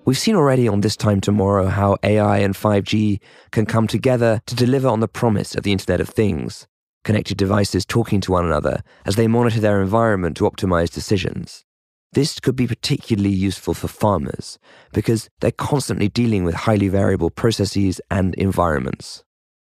We've 0.06 0.18
seen 0.18 0.36
already 0.36 0.68
on 0.68 0.82
This 0.82 0.98
Time 0.98 1.22
Tomorrow 1.22 1.68
how 1.68 1.96
AI 2.02 2.38
and 2.40 2.54
5G 2.54 3.20
can 3.52 3.64
come 3.64 3.86
together 3.86 4.42
to 4.44 4.54
deliver 4.54 4.86
on 4.86 5.00
the 5.00 5.08
promise 5.08 5.54
of 5.54 5.62
the 5.62 5.72
Internet 5.72 6.02
of 6.02 6.10
Things, 6.10 6.66
connected 7.04 7.38
devices 7.38 7.86
talking 7.86 8.20
to 8.20 8.32
one 8.32 8.44
another 8.44 8.82
as 9.06 9.16
they 9.16 9.26
monitor 9.26 9.60
their 9.60 9.80
environment 9.80 10.36
to 10.36 10.44
optimize 10.44 10.90
decisions. 10.90 11.64
This 12.12 12.38
could 12.38 12.54
be 12.54 12.66
particularly 12.66 13.30
useful 13.30 13.72
for 13.72 13.88
farmers 13.88 14.58
because 14.92 15.30
they're 15.40 15.50
constantly 15.50 16.10
dealing 16.10 16.44
with 16.44 16.54
highly 16.54 16.88
variable 16.88 17.30
processes 17.30 17.98
and 18.10 18.34
environments. 18.34 19.24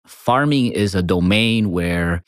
Farming 0.07 0.71
is 0.71 0.95
a 0.95 1.03
domain 1.03 1.73
where 1.73 2.23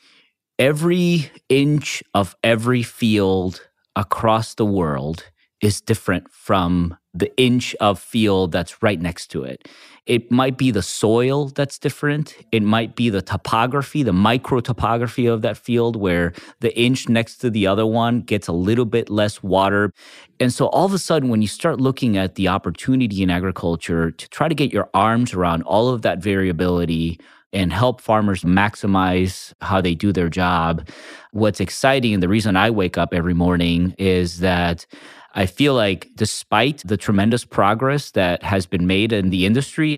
every 0.59 1.31
inch 1.49 2.03
of 2.15 2.35
every 2.43 2.83
field 2.83 3.69
across 3.95 4.55
the 4.55 4.67
world 4.67 5.31
is 5.63 5.81
different 5.81 6.31
from 6.31 6.97
the 7.15 7.35
inch 7.37 7.75
of 7.77 7.99
field 7.99 8.53
that's 8.53 8.83
right 8.83 9.01
next 9.01 9.29
to 9.29 9.45
it. 9.45 9.69
It 10.07 10.33
might 10.33 10.59
be 10.59 10.73
the 10.73 10.83
soil 10.83 11.47
that's 11.49 11.79
different. 11.79 12.35
It 12.51 12.65
might 12.65 12.97
be 12.97 13.09
the 13.09 13.23
topography, 13.23 14.03
the 14.03 14.13
micro 14.13 14.59
topography 14.59 15.27
of 15.27 15.43
that 15.43 15.57
field, 15.57 15.95
where 15.95 16.33
the 16.61 16.77
inch 16.77 17.09
next 17.09 17.37
to 17.39 17.51
the 17.51 17.69
other 17.69 17.87
one 17.87 18.21
gets 18.21 18.49
a 18.49 18.53
little 18.53 18.85
bit 18.85 19.09
less 19.09 19.43
water. 19.43 19.93
And 20.41 20.53
so 20.53 20.67
all 20.67 20.87
of 20.87 20.93
a 20.93 20.99
sudden, 20.99 21.29
when 21.29 21.43
you 21.43 21.49
start 21.49 21.81
looking 21.81 22.17
at 22.17 22.35
the 22.35 22.49
opportunity 22.49 23.23
in 23.23 23.31
agriculture 23.31 24.11
to 24.11 24.29
try 24.31 24.49
to 24.49 24.55
get 24.55 24.73
your 24.73 24.91
arms 24.93 25.33
around 25.33 25.63
all 25.63 25.89
of 25.89 26.03
that 26.03 26.19
variability, 26.19 27.21
and 27.53 27.73
help 27.73 28.01
farmers 28.01 28.45
maximize 28.45 29.53
how 29.61 29.81
they 29.81 29.95
do 29.95 30.13
their 30.13 30.31
job. 30.31 30.89
What's 31.33 31.61
exciting 31.61 32.15
and 32.15 32.23
the 32.23 32.29
reason 32.29 32.57
I 32.57 32.71
wake 32.71 32.97
up 32.97 33.13
every 33.13 33.35
morning 33.35 33.95
is 33.99 34.39
that 34.41 34.87
I 35.35 35.47
feel 35.47 35.75
like 35.75 36.11
despite 36.15 36.83
the 36.85 36.97
tremendous 36.97 37.45
progress 37.45 38.11
that 38.13 38.43
has 38.43 38.67
been 38.67 38.87
made 38.87 39.13
in 39.13 39.31
the 39.31 39.47
industry, 39.47 39.97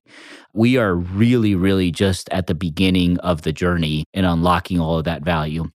we 0.53 0.76
are 0.76 0.95
really, 0.95 1.55
really 1.55 1.91
just 1.91 2.29
at 2.31 2.47
the 2.47 2.55
beginning 2.55 3.19
of 3.19 3.43
the 3.43 3.53
journey 3.53 4.05
in 4.14 4.25
unlocking 4.25 4.79
all 4.79 4.99
of 4.99 5.05
that 5.05 5.23
value. 5.23 5.71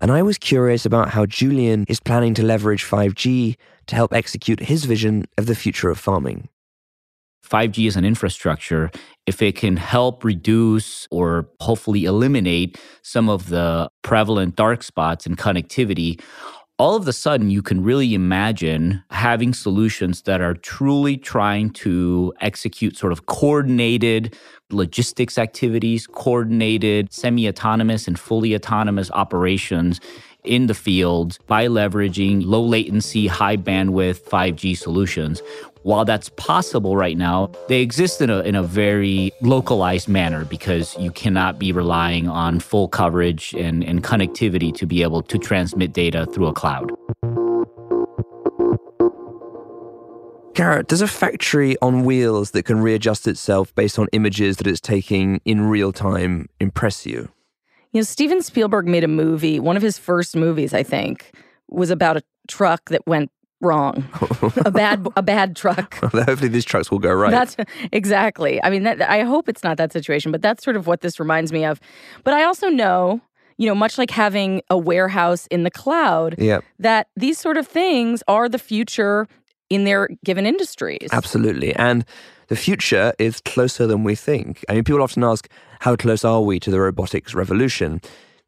And 0.00 0.12
I 0.12 0.22
was 0.22 0.38
curious 0.38 0.84
about 0.84 1.10
how 1.10 1.26
Julian 1.26 1.84
is 1.88 2.00
planning 2.00 2.34
to 2.34 2.44
leverage 2.44 2.84
5G 2.84 3.56
to 3.86 3.94
help 3.94 4.12
execute 4.12 4.60
his 4.60 4.84
vision 4.84 5.24
of 5.38 5.46
the 5.46 5.54
future 5.54 5.90
of 5.90 5.98
farming. 5.98 6.48
5G 7.48 7.86
is 7.86 7.96
an 7.96 8.04
infrastructure. 8.04 8.90
If 9.26 9.40
it 9.40 9.56
can 9.56 9.76
help 9.76 10.24
reduce 10.24 11.06
or 11.10 11.48
hopefully 11.60 12.04
eliminate 12.04 12.78
some 13.02 13.28
of 13.28 13.48
the 13.48 13.88
prevalent 14.02 14.56
dark 14.56 14.82
spots 14.82 15.26
in 15.26 15.36
connectivity, 15.36 16.20
all 16.78 16.94
of 16.94 17.08
a 17.08 17.12
sudden 17.12 17.48
you 17.48 17.62
can 17.62 17.82
really 17.82 18.12
imagine 18.12 19.02
having 19.10 19.54
solutions 19.54 20.22
that 20.22 20.42
are 20.42 20.54
truly 20.54 21.16
trying 21.16 21.70
to 21.70 22.34
execute 22.40 22.96
sort 22.96 23.12
of 23.12 23.26
coordinated 23.26 24.36
logistics 24.70 25.38
activities, 25.38 26.06
coordinated 26.06 27.12
semi 27.12 27.48
autonomous 27.48 28.06
and 28.06 28.18
fully 28.18 28.54
autonomous 28.54 29.10
operations 29.12 30.00
in 30.44 30.66
the 30.66 30.74
field 30.74 31.38
by 31.46 31.66
leveraging 31.66 32.44
low 32.44 32.62
latency, 32.62 33.26
high 33.26 33.56
bandwidth 33.56 34.20
5G 34.20 34.76
solutions 34.76 35.42
while 35.86 36.04
that's 36.04 36.28
possible 36.30 36.96
right 36.96 37.16
now, 37.16 37.48
they 37.68 37.80
exist 37.80 38.20
in 38.20 38.28
a, 38.28 38.40
in 38.40 38.56
a 38.56 38.62
very 38.64 39.30
localized 39.40 40.08
manner 40.08 40.44
because 40.44 40.98
you 40.98 41.12
cannot 41.12 41.60
be 41.60 41.70
relying 41.70 42.26
on 42.26 42.58
full 42.58 42.88
coverage 42.88 43.54
and, 43.54 43.84
and 43.84 44.02
connectivity 44.02 44.74
to 44.74 44.84
be 44.84 45.04
able 45.04 45.22
to 45.22 45.38
transmit 45.38 45.92
data 45.92 46.26
through 46.26 46.48
a 46.48 46.52
cloud. 46.52 46.90
Kara, 50.56 50.82
does 50.82 51.02
a 51.02 51.06
factory 51.06 51.76
on 51.80 52.04
wheels 52.04 52.50
that 52.50 52.64
can 52.64 52.80
readjust 52.80 53.28
itself 53.28 53.72
based 53.76 53.96
on 53.96 54.08
images 54.10 54.56
that 54.56 54.66
it's 54.66 54.80
taking 54.80 55.40
in 55.44 55.68
real 55.68 55.92
time 55.92 56.48
impress 56.58 57.06
you? 57.06 57.28
You 57.92 58.00
know, 58.00 58.02
Steven 58.02 58.42
Spielberg 58.42 58.88
made 58.88 59.04
a 59.04 59.08
movie, 59.08 59.60
one 59.60 59.76
of 59.76 59.84
his 59.84 59.98
first 59.98 60.34
movies, 60.34 60.74
I 60.74 60.82
think, 60.82 61.30
was 61.68 61.90
about 61.90 62.16
a 62.16 62.24
truck 62.48 62.90
that 62.90 63.06
went 63.06 63.30
wrong. 63.60 64.08
a 64.64 64.70
bad 64.70 65.06
a 65.16 65.22
bad 65.22 65.56
truck. 65.56 65.94
Hopefully 65.94 66.48
these 66.48 66.64
trucks 66.64 66.90
will 66.90 66.98
go 66.98 67.12
right. 67.12 67.30
That's 67.30 67.56
exactly. 67.92 68.62
I 68.62 68.70
mean, 68.70 68.82
that, 68.84 69.02
I 69.02 69.22
hope 69.22 69.48
it's 69.48 69.64
not 69.64 69.76
that 69.78 69.92
situation, 69.92 70.32
but 70.32 70.42
that's 70.42 70.64
sort 70.64 70.76
of 70.76 70.86
what 70.86 71.00
this 71.00 71.18
reminds 71.18 71.52
me 71.52 71.64
of. 71.64 71.80
But 72.24 72.34
I 72.34 72.44
also 72.44 72.68
know, 72.68 73.20
you 73.58 73.66
know, 73.66 73.74
much 73.74 73.98
like 73.98 74.10
having 74.10 74.62
a 74.70 74.78
warehouse 74.78 75.46
in 75.48 75.62
the 75.62 75.70
cloud, 75.70 76.36
yep. 76.38 76.64
that 76.78 77.08
these 77.16 77.38
sort 77.38 77.56
of 77.56 77.66
things 77.66 78.22
are 78.28 78.48
the 78.48 78.58
future 78.58 79.26
in 79.70 79.84
their 79.84 80.08
given 80.24 80.46
industries. 80.46 81.08
Absolutely. 81.12 81.74
And 81.74 82.04
the 82.48 82.56
future 82.56 83.12
is 83.18 83.40
closer 83.40 83.86
than 83.86 84.04
we 84.04 84.14
think. 84.14 84.64
I 84.68 84.74
mean, 84.74 84.84
people 84.84 85.02
often 85.02 85.24
ask, 85.24 85.48
how 85.80 85.96
close 85.96 86.24
are 86.24 86.42
we 86.42 86.60
to 86.60 86.70
the 86.70 86.80
robotics 86.80 87.34
revolution? 87.34 88.00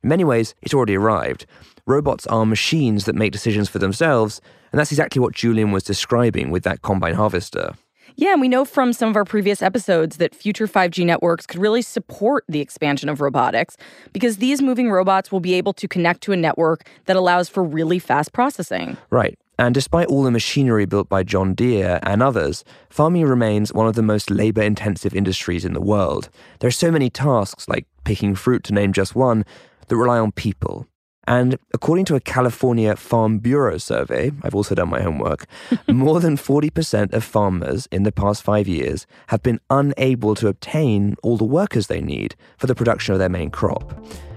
In 0.02 0.08
many 0.08 0.24
ways, 0.24 0.54
it's 0.62 0.74
already 0.74 0.96
arrived. 0.96 1.46
Robots 1.88 2.26
are 2.26 2.44
machines 2.44 3.06
that 3.06 3.14
make 3.14 3.32
decisions 3.32 3.70
for 3.70 3.78
themselves, 3.78 4.42
and 4.72 4.78
that's 4.78 4.92
exactly 4.92 5.20
what 5.20 5.34
Julian 5.34 5.72
was 5.72 5.82
describing 5.82 6.50
with 6.50 6.62
that 6.64 6.82
combine 6.82 7.14
harvester. 7.14 7.72
Yeah, 8.14 8.32
and 8.32 8.42
we 8.42 8.48
know 8.48 8.66
from 8.66 8.92
some 8.92 9.08
of 9.08 9.16
our 9.16 9.24
previous 9.24 9.62
episodes 9.62 10.18
that 10.18 10.34
future 10.34 10.66
5G 10.66 11.06
networks 11.06 11.46
could 11.46 11.62
really 11.62 11.80
support 11.80 12.44
the 12.46 12.60
expansion 12.60 13.08
of 13.08 13.22
robotics 13.22 13.78
because 14.12 14.36
these 14.36 14.60
moving 14.60 14.90
robots 14.90 15.32
will 15.32 15.40
be 15.40 15.54
able 15.54 15.72
to 15.72 15.88
connect 15.88 16.20
to 16.24 16.32
a 16.32 16.36
network 16.36 16.86
that 17.06 17.16
allows 17.16 17.48
for 17.48 17.64
really 17.64 17.98
fast 17.98 18.34
processing. 18.34 18.98
Right. 19.08 19.38
And 19.58 19.74
despite 19.74 20.08
all 20.08 20.24
the 20.24 20.30
machinery 20.30 20.84
built 20.84 21.08
by 21.08 21.22
John 21.22 21.54
Deere 21.54 22.00
and 22.02 22.22
others, 22.22 22.64
farming 22.90 23.24
remains 23.24 23.72
one 23.72 23.86
of 23.86 23.94
the 23.94 24.02
most 24.02 24.30
labor 24.30 24.60
intensive 24.60 25.14
industries 25.14 25.64
in 25.64 25.72
the 25.72 25.80
world. 25.80 26.28
There 26.58 26.68
are 26.68 26.70
so 26.70 26.90
many 26.90 27.08
tasks, 27.08 27.66
like 27.66 27.86
picking 28.04 28.34
fruit 28.34 28.62
to 28.64 28.74
name 28.74 28.92
just 28.92 29.14
one, 29.14 29.46
that 29.86 29.96
rely 29.96 30.18
on 30.18 30.32
people. 30.32 30.86
And 31.28 31.58
according 31.74 32.06
to 32.06 32.14
a 32.14 32.20
California 32.20 32.96
Farm 32.96 33.38
Bureau 33.38 33.76
survey, 33.76 34.32
I've 34.42 34.54
also 34.54 34.74
done 34.74 34.88
my 34.88 35.02
homework, 35.02 35.44
more 35.86 36.20
than 36.20 36.38
40% 36.38 37.12
of 37.12 37.22
farmers 37.22 37.86
in 37.92 38.04
the 38.04 38.10
past 38.10 38.42
five 38.42 38.66
years 38.66 39.06
have 39.26 39.42
been 39.42 39.60
unable 39.68 40.34
to 40.36 40.48
obtain 40.48 41.16
all 41.22 41.36
the 41.36 41.44
workers 41.44 41.88
they 41.88 42.00
need 42.00 42.34
for 42.56 42.66
the 42.66 42.74
production 42.74 43.12
of 43.12 43.18
their 43.18 43.28
main 43.28 43.50
crop. 43.50 43.92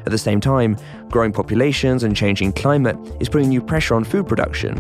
At 0.06 0.12
the 0.12 0.18
same 0.18 0.42
time, 0.42 0.76
growing 1.10 1.32
populations 1.32 2.04
and 2.04 2.14
changing 2.14 2.52
climate 2.52 2.98
is 3.22 3.30
putting 3.30 3.48
new 3.48 3.62
pressure 3.62 3.96
on 3.96 4.04
food 4.04 4.28
production. 4.28 4.78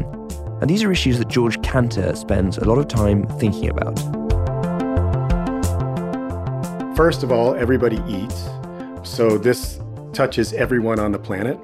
And 0.60 0.70
these 0.70 0.84
are 0.84 0.92
issues 0.92 1.18
that 1.18 1.30
George 1.30 1.62
Kantor 1.62 2.18
spends 2.18 2.58
a 2.58 2.66
lot 2.66 2.78
of 2.78 2.90
time 2.90 3.26
thinking 3.40 3.70
about. 3.70 3.98
First 6.98 7.24
of 7.24 7.32
all, 7.32 7.56
everybody 7.56 8.04
eats. 8.06 8.50
So 9.04 9.38
this 9.38 9.80
touches 10.14 10.54
everyone 10.54 11.00
on 11.00 11.12
the 11.12 11.20
planet. 11.20 11.60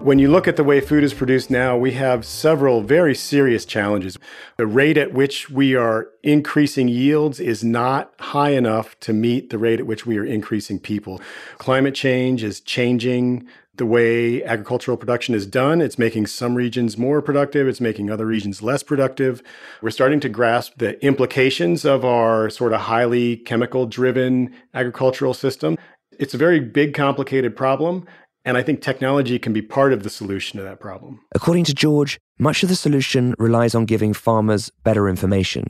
When 0.00 0.20
you 0.20 0.28
look 0.30 0.46
at 0.46 0.54
the 0.54 0.62
way 0.62 0.80
food 0.80 1.02
is 1.02 1.12
produced 1.12 1.50
now, 1.50 1.76
we 1.76 1.92
have 1.92 2.24
several 2.24 2.82
very 2.82 3.16
serious 3.16 3.64
challenges. 3.64 4.16
The 4.56 4.66
rate 4.66 4.96
at 4.96 5.12
which 5.12 5.50
we 5.50 5.74
are 5.74 6.08
increasing 6.22 6.86
yields 6.86 7.40
is 7.40 7.64
not 7.64 8.12
high 8.20 8.50
enough 8.50 8.98
to 9.00 9.12
meet 9.12 9.50
the 9.50 9.58
rate 9.58 9.80
at 9.80 9.86
which 9.86 10.06
we 10.06 10.16
are 10.16 10.24
increasing 10.24 10.78
people. 10.78 11.20
Climate 11.58 11.96
change 11.96 12.44
is 12.44 12.60
changing 12.60 13.48
the 13.74 13.84
way 13.86 14.44
agricultural 14.44 14.96
production 14.96 15.34
is 15.34 15.46
done. 15.46 15.80
It's 15.80 15.98
making 15.98 16.28
some 16.28 16.54
regions 16.54 16.96
more 16.96 17.20
productive, 17.20 17.66
it's 17.66 17.80
making 17.80 18.08
other 18.08 18.26
regions 18.26 18.62
less 18.62 18.84
productive. 18.84 19.42
We're 19.82 19.90
starting 19.90 20.20
to 20.20 20.28
grasp 20.28 20.74
the 20.78 21.04
implications 21.04 21.84
of 21.84 22.04
our 22.04 22.50
sort 22.50 22.72
of 22.72 22.82
highly 22.82 23.36
chemical 23.36 23.84
driven 23.84 24.54
agricultural 24.74 25.34
system. 25.34 25.76
It's 26.18 26.34
a 26.34 26.38
very 26.38 26.60
big, 26.60 26.94
complicated 26.94 27.56
problem. 27.56 28.06
And 28.48 28.56
I 28.56 28.62
think 28.62 28.80
technology 28.80 29.38
can 29.38 29.52
be 29.52 29.60
part 29.60 29.92
of 29.92 30.04
the 30.04 30.08
solution 30.08 30.56
to 30.56 30.64
that 30.64 30.80
problem. 30.80 31.20
According 31.34 31.64
to 31.64 31.74
George, 31.74 32.18
much 32.38 32.62
of 32.62 32.70
the 32.70 32.76
solution 32.76 33.34
relies 33.38 33.74
on 33.74 33.84
giving 33.84 34.14
farmers 34.14 34.70
better 34.84 35.06
information. 35.06 35.66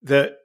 The 0.00 0.36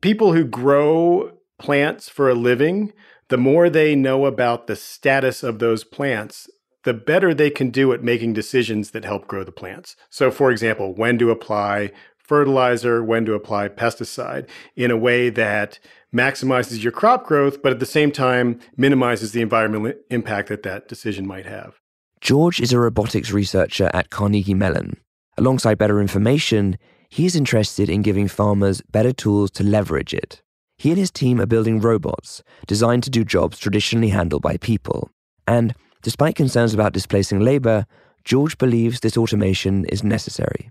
people 0.00 0.32
who 0.32 0.44
grow 0.44 1.32
plants 1.58 2.08
for 2.08 2.30
a 2.30 2.34
living, 2.34 2.94
the 3.28 3.36
more 3.36 3.68
they 3.68 3.94
know 3.94 4.24
about 4.24 4.68
the 4.68 4.74
status 4.74 5.42
of 5.42 5.58
those 5.58 5.84
plants, 5.84 6.48
the 6.84 6.94
better 6.94 7.34
they 7.34 7.50
can 7.50 7.68
do 7.68 7.92
at 7.92 8.02
making 8.02 8.32
decisions 8.32 8.92
that 8.92 9.04
help 9.04 9.26
grow 9.26 9.44
the 9.44 9.52
plants. 9.52 9.96
So, 10.08 10.30
for 10.30 10.50
example, 10.50 10.94
when 10.94 11.18
to 11.18 11.30
apply 11.30 11.92
fertilizer, 12.16 13.04
when 13.04 13.26
to 13.26 13.34
apply 13.34 13.68
pesticide 13.68 14.48
in 14.76 14.90
a 14.90 14.96
way 14.96 15.28
that 15.28 15.78
maximizes 16.14 16.82
your 16.82 16.92
crop 16.92 17.26
growth, 17.26 17.62
but 17.62 17.72
at 17.72 17.80
the 17.80 17.86
same 17.86 18.12
time 18.12 18.60
minimizes 18.76 19.32
the 19.32 19.42
environmental 19.42 19.92
impact 20.10 20.48
that 20.48 20.62
that 20.62 20.88
decision 20.88 21.26
might 21.26 21.46
have. 21.46 21.80
George 22.20 22.60
is 22.60 22.72
a 22.72 22.78
robotics 22.78 23.32
researcher 23.32 23.90
at 23.92 24.10
Carnegie 24.10 24.54
Mellon. 24.54 24.96
Alongside 25.36 25.76
better 25.76 26.00
information, 26.00 26.78
he 27.10 27.26
is 27.26 27.36
interested 27.36 27.90
in 27.90 28.02
giving 28.02 28.28
farmers 28.28 28.80
better 28.90 29.12
tools 29.12 29.50
to 29.52 29.64
leverage 29.64 30.14
it. 30.14 30.40
He 30.78 30.90
and 30.90 30.98
his 30.98 31.10
team 31.10 31.40
are 31.40 31.46
building 31.46 31.80
robots 31.80 32.42
designed 32.66 33.02
to 33.04 33.10
do 33.10 33.24
jobs 33.24 33.58
traditionally 33.58 34.08
handled 34.08 34.42
by 34.42 34.56
people. 34.56 35.10
And 35.46 35.74
despite 36.02 36.34
concerns 36.34 36.74
about 36.74 36.92
displacing 36.92 37.40
labor, 37.40 37.86
George 38.24 38.56
believes 38.58 39.00
this 39.00 39.16
automation 39.16 39.84
is 39.86 40.02
necessary. 40.02 40.70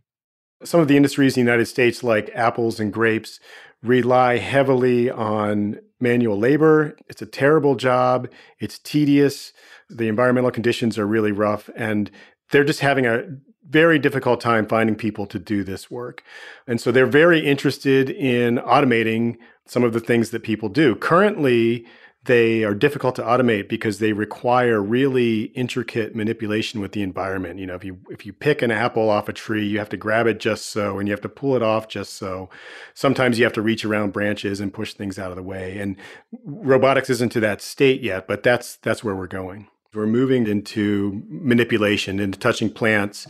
Some 0.64 0.80
of 0.80 0.88
the 0.88 0.98
industries 0.98 1.36
in 1.36 1.44
the 1.46 1.52
United 1.52 1.66
States, 1.66 2.04
like 2.04 2.30
apples 2.34 2.80
and 2.80 2.92
grapes, 2.92 3.40
rely 3.82 4.38
heavily 4.38 5.10
on 5.10 5.80
manual 6.00 6.38
labor. 6.38 6.96
It's 7.08 7.22
a 7.22 7.26
terrible 7.26 7.76
job. 7.76 8.30
It's 8.60 8.80
tedious. 8.80 9.54
The 9.90 10.08
environmental 10.08 10.52
conditions 10.52 10.98
are 10.98 11.06
really 11.06 11.32
rough. 11.32 11.70
And 11.76 12.10
they're 12.52 12.64
just 12.64 12.80
having 12.80 13.06
a 13.06 13.24
very 13.68 13.98
difficult 14.00 14.42
time 14.42 14.68
finding 14.68 14.96
people 14.96 15.26
to 15.28 15.40
do 15.40 15.64
this 15.64 15.90
work. 15.90 16.24
And 16.68 16.80
so 16.80 16.92
they're 16.92 17.06
very 17.06 17.46
interested 17.46 18.10
in 18.10 18.58
automating 18.58 19.38
some 19.66 19.84
of 19.84 19.94
the 19.94 20.00
things 20.00 20.32
that 20.32 20.44
people 20.44 20.70
do. 20.70 20.96
Currently, 20.96 21.86
they 22.26 22.64
are 22.64 22.74
difficult 22.74 23.16
to 23.16 23.22
automate 23.22 23.68
because 23.68 24.00
they 24.00 24.14
require 24.14 24.82
really 24.82 25.44
intricate 25.56 26.16
manipulation 26.16 26.80
with 26.80 26.94
the 26.94 27.02
environment. 27.02 27.60
You 27.60 27.66
know, 27.66 27.76
if 27.76 27.84
you 27.84 28.00
if 28.10 28.26
you 28.26 28.32
pick 28.32 28.62
an 28.62 28.72
apple 28.72 29.10
off 29.10 29.28
a 29.28 29.34
tree, 29.34 29.66
you 29.66 29.78
have 29.80 29.90
to 29.90 29.98
grab 29.98 30.26
it 30.26 30.40
just 30.40 30.68
so 30.68 31.00
and 31.00 31.08
you 31.08 31.12
have 31.12 31.22
to 31.22 31.30
pull 31.30 31.56
it 31.56 31.62
off 31.62 31.90
just 31.90 32.14
so. 32.14 32.50
Sometimes 32.94 33.38
you 33.38 33.44
have 33.44 33.54
to 33.54 33.62
reach 33.62 33.84
around 33.84 34.14
branches 34.14 34.62
and 34.62 34.74
push 34.74 34.94
things 34.94 35.20
out 35.20 35.32
of 35.32 35.36
the 35.36 35.44
way. 35.44 35.78
And 35.80 35.98
robotics 36.46 37.10
isn't 37.10 37.32
to 37.34 37.40
that 37.42 37.62
state 37.62 38.02
yet, 38.02 38.28
but 38.28 38.42
that's 38.42 38.78
that's 38.78 39.04
where 39.04 39.16
we're 39.16 39.28
going. 39.28 39.68
We're 39.94 40.08
moving 40.08 40.48
into 40.48 41.24
manipulation, 41.28 42.20
into 42.20 42.40
touching 42.40 42.72
plants, 42.72 43.28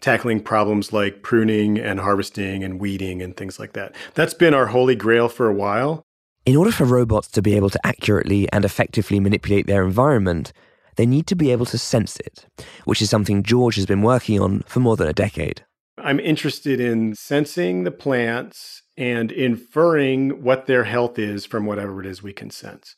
tackling 0.00 0.40
problems 0.40 0.92
like 0.92 1.22
pruning 1.22 1.78
and 1.78 2.00
harvesting 2.00 2.62
and 2.62 2.80
weeding 2.80 3.20
and 3.20 3.36
things 3.36 3.58
like 3.58 3.72
that. 3.72 3.94
That's 4.14 4.34
been 4.34 4.54
our 4.54 4.66
holy 4.66 4.94
grail 4.94 5.28
for 5.28 5.48
a 5.48 5.54
while. 5.54 6.05
In 6.46 6.54
order 6.54 6.70
for 6.70 6.84
robots 6.84 7.26
to 7.32 7.42
be 7.42 7.56
able 7.56 7.70
to 7.70 7.84
accurately 7.84 8.48
and 8.52 8.64
effectively 8.64 9.18
manipulate 9.18 9.66
their 9.66 9.84
environment, 9.84 10.52
they 10.94 11.04
need 11.04 11.26
to 11.26 11.34
be 11.34 11.50
able 11.50 11.66
to 11.66 11.76
sense 11.76 12.18
it, 12.20 12.46
which 12.84 13.02
is 13.02 13.10
something 13.10 13.42
George 13.42 13.74
has 13.74 13.84
been 13.84 14.00
working 14.00 14.40
on 14.40 14.62
for 14.68 14.78
more 14.78 14.96
than 14.96 15.08
a 15.08 15.12
decade. 15.12 15.64
I'm 15.98 16.20
interested 16.20 16.78
in 16.78 17.16
sensing 17.16 17.82
the 17.82 17.90
plants 17.90 18.82
and 18.96 19.32
inferring 19.32 20.44
what 20.44 20.66
their 20.66 20.84
health 20.84 21.18
is 21.18 21.44
from 21.44 21.66
whatever 21.66 22.00
it 22.00 22.06
is 22.06 22.22
we 22.22 22.32
can 22.32 22.50
sense 22.50 22.94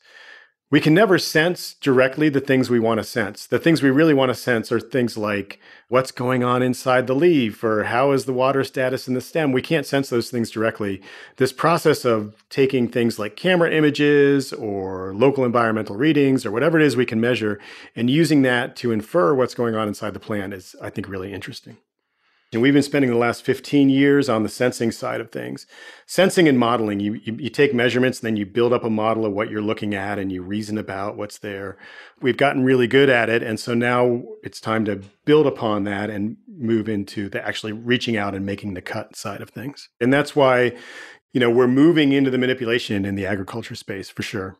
we 0.71 0.79
can 0.79 0.93
never 0.93 1.17
sense 1.17 1.73
directly 1.73 2.29
the 2.29 2.39
things 2.39 2.69
we 2.69 2.79
want 2.79 2.99
to 2.99 3.03
sense. 3.03 3.47
The 3.47 3.57
things 3.57 3.81
we 3.81 3.89
really 3.89 4.13
want 4.13 4.29
to 4.29 4.35
sense 4.35 4.71
are 4.71 4.79
things 4.79 5.17
like 5.17 5.59
what's 5.87 6.11
going 6.11 6.43
on 6.43 6.61
inside 6.61 7.07
the 7.07 7.15
leaf 7.15 7.63
or 7.63 7.85
how 7.85 8.11
is 8.11 8.25
the 8.25 8.33
water 8.33 8.63
status 8.63 9.07
in 9.07 9.15
the 9.15 9.21
stem. 9.21 9.51
We 9.51 9.63
can't 9.63 9.85
sense 9.85 10.09
those 10.09 10.29
things 10.29 10.51
directly. 10.51 11.01
This 11.37 11.51
process 11.51 12.05
of 12.05 12.35
taking 12.49 12.87
things 12.87 13.17
like 13.17 13.35
camera 13.35 13.71
images 13.71 14.53
or 14.53 15.15
local 15.15 15.43
environmental 15.43 15.95
readings 15.95 16.45
or 16.45 16.51
whatever 16.51 16.79
it 16.79 16.85
is 16.85 16.95
we 16.95 17.05
can 17.05 17.19
measure 17.19 17.59
and 17.95 18.09
using 18.09 18.43
that 18.43 18.75
to 18.77 18.91
infer 18.91 19.33
what's 19.33 19.55
going 19.55 19.73
on 19.75 19.87
inside 19.87 20.13
the 20.13 20.19
plant 20.19 20.53
is, 20.53 20.75
I 20.81 20.91
think, 20.91 21.07
really 21.09 21.33
interesting. 21.33 21.77
And 22.51 22.63
we've 22.63 22.73
been 22.73 22.81
spending 22.81 23.11
the 23.11 23.17
last 23.17 23.43
15 23.43 23.89
years 23.89 24.27
on 24.27 24.41
the 24.41 24.49
sensing 24.49 24.91
side 24.91 25.21
of 25.21 25.31
things. 25.31 25.67
Sensing 26.07 26.47
and 26.47 26.57
modeling, 26.57 26.99
you, 26.99 27.13
you, 27.23 27.35
you, 27.39 27.49
take 27.49 27.75
measurements, 27.75 28.19
and 28.19 28.25
then 28.25 28.37
you 28.37 28.45
build 28.47 28.73
up 28.73 28.83
a 28.83 28.89
model 28.89 29.23
of 29.23 29.33
what 29.33 29.51
you're 29.51 29.61
looking 29.61 29.93
at 29.93 30.17
and 30.17 30.31
you 30.31 30.41
reason 30.41 30.75
about 30.75 31.15
what's 31.15 31.37
there. 31.37 31.77
We've 32.21 32.37
gotten 32.37 32.63
really 32.63 32.87
good 32.87 33.07
at 33.07 33.29
it. 33.29 33.43
And 33.43 33.59
so 33.59 33.75
now 33.75 34.23
it's 34.41 34.59
time 34.59 34.83
to 34.85 34.99
build 35.25 35.45
upon 35.45 35.83
that 35.83 36.09
and 36.09 36.37
move 36.47 36.89
into 36.89 37.29
the 37.29 37.45
actually 37.45 37.71
reaching 37.71 38.17
out 38.17 38.33
and 38.33 38.47
making 38.47 38.73
the 38.73 38.81
cut 38.81 39.15
side 39.15 39.41
of 39.41 39.51
things. 39.51 39.89
And 40.01 40.11
that's 40.11 40.35
why, 40.35 40.75
you 41.31 41.39
know, 41.39 41.51
we're 41.51 41.67
moving 41.67 42.13
into 42.13 42.31
the 42.31 42.39
manipulation 42.39 43.05
in 43.05 43.13
the 43.13 43.27
agriculture 43.27 43.75
space 43.75 44.09
for 44.09 44.23
sure. 44.23 44.57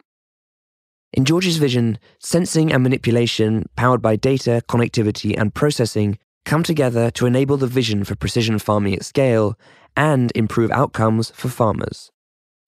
In 1.12 1.26
George's 1.26 1.58
vision, 1.58 1.98
sensing 2.20 2.72
and 2.72 2.84
manipulation, 2.84 3.68
powered 3.76 4.00
by 4.00 4.16
data, 4.16 4.62
connectivity, 4.70 5.36
and 5.36 5.52
processing, 5.52 6.20
come 6.46 6.64
together 6.64 7.12
to 7.12 7.26
enable 7.26 7.58
the 7.58 7.68
vision 7.68 8.04
for 8.04 8.16
precision 8.16 8.60
farming 8.60 8.96
at 8.96 9.06
scale 9.06 9.58
and 9.96 10.32
improve 10.36 10.72
outcomes 10.72 11.32
for 11.32 11.50
farmers. 11.50 12.12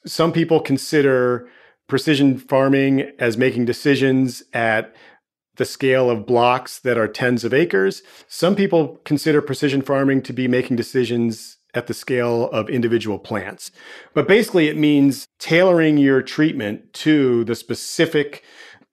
Some 0.05 0.31
people 0.31 0.59
consider 0.59 1.47
precision 1.87 2.37
farming 2.37 3.11
as 3.19 3.37
making 3.37 3.65
decisions 3.65 4.43
at 4.53 4.95
the 5.57 5.65
scale 5.65 6.09
of 6.09 6.25
blocks 6.25 6.79
that 6.79 6.97
are 6.97 7.07
tens 7.07 7.43
of 7.43 7.53
acres. 7.53 8.01
Some 8.27 8.55
people 8.55 8.99
consider 9.03 9.41
precision 9.41 9.81
farming 9.81 10.21
to 10.23 10.33
be 10.33 10.47
making 10.47 10.77
decisions 10.77 11.57
at 11.73 11.87
the 11.87 11.93
scale 11.93 12.49
of 12.51 12.69
individual 12.69 13.19
plants. 13.19 13.71
But 14.13 14.27
basically, 14.27 14.67
it 14.67 14.77
means 14.77 15.27
tailoring 15.39 15.97
your 15.97 16.21
treatment 16.21 16.93
to 16.93 17.43
the 17.45 17.55
specific 17.55 18.43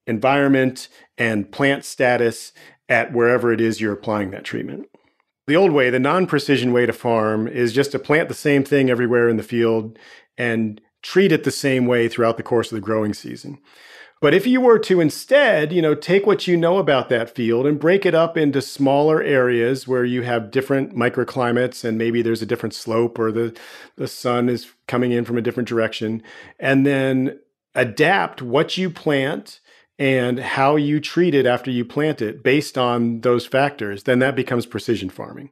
environment 0.07 0.89
and 1.17 1.51
plant 1.51 1.85
status 1.85 2.53
at 2.89 3.13
wherever 3.13 3.53
it 3.53 3.61
is 3.61 3.81
you're 3.81 3.93
applying 3.93 4.31
that 4.31 4.45
treatment. 4.45 4.89
The 5.47 5.57
old 5.57 5.73
way, 5.73 5.91
the 5.91 5.99
non 5.99 6.27
precision 6.27 6.73
way 6.73 6.87
to 6.87 6.93
farm, 6.93 7.49
is 7.49 7.73
just 7.73 7.93
to 7.93 7.99
plant 7.99 8.29
the 8.29 8.35
same 8.35 8.65
thing 8.65 8.91
everywhere 8.91 9.29
in 9.29 9.37
the 9.37 9.43
field 9.43 9.99
and 10.37 10.81
treat 11.03 11.33
it 11.33 11.45
the 11.45 11.51
same 11.51 11.87
way 11.87 12.09
throughout 12.09 12.37
the 12.37 12.43
course 12.43 12.71
of 12.71 12.77
the 12.77 12.83
growing 12.83 13.15
season. 13.15 13.59
But 14.21 14.35
if 14.35 14.49
you 14.49 14.61
were 14.61 14.81
to 14.81 15.01
instead, 15.01 15.73
you 15.73 15.81
know, 15.81 15.95
take 15.95 16.27
what 16.27 16.49
you 16.49 16.57
know 16.57 16.79
about 16.79 17.09
that 17.09 17.35
field 17.35 17.67
and 17.67 17.79
break 17.79 18.05
it 18.05 18.17
up 18.17 18.37
into 18.37 18.61
smaller 18.61 19.23
areas 19.23 19.87
where 19.87 20.05
you 20.05 20.23
have 20.23 20.51
different 20.51 20.95
microclimates 20.97 21.85
and 21.85 21.97
maybe 21.97 22.21
there's 22.21 22.43
a 22.43 22.47
different 22.47 22.75
slope 22.75 23.17
or 23.19 23.31
the, 23.31 23.57
the 23.97 24.09
sun 24.09 24.49
is 24.49 24.73
coming 24.89 25.13
in 25.13 25.25
from 25.25 25.39
a 25.39 25.43
different 25.43 25.69
direction, 25.69 26.23
and 26.59 26.85
then 26.85 27.39
adapt 27.75 28.43
what 28.43 28.77
you 28.77 28.91
plant 28.91 29.61
and 29.99 30.39
how 30.39 30.77
you 30.77 31.01
treat 31.01 31.35
it 31.35 31.47
after 31.47 31.71
you 31.71 31.85
plant 31.85 32.23
it 32.23 32.43
based 32.43 32.79
on 32.79 33.21
those 33.23 33.47
factors, 33.47 34.05
then 34.05 34.21
that 34.21 34.37
becomes 34.37 34.67
precision 34.67 35.11
farming. 35.11 35.51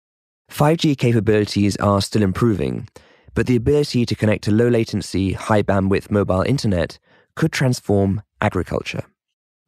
5G 0.50 0.96
capabilities 0.96 1.76
are 1.76 2.00
still 2.00 2.22
improving, 2.22 2.88
but 3.34 3.46
the 3.46 3.56
ability 3.56 4.06
to 4.06 4.14
connect 4.14 4.44
to 4.44 4.52
low 4.52 4.68
latency, 4.68 5.32
high 5.32 5.62
bandwidth 5.62 6.10
mobile 6.10 6.42
internet 6.42 6.98
could 7.34 7.52
transform 7.52 8.22
agriculture. 8.40 9.04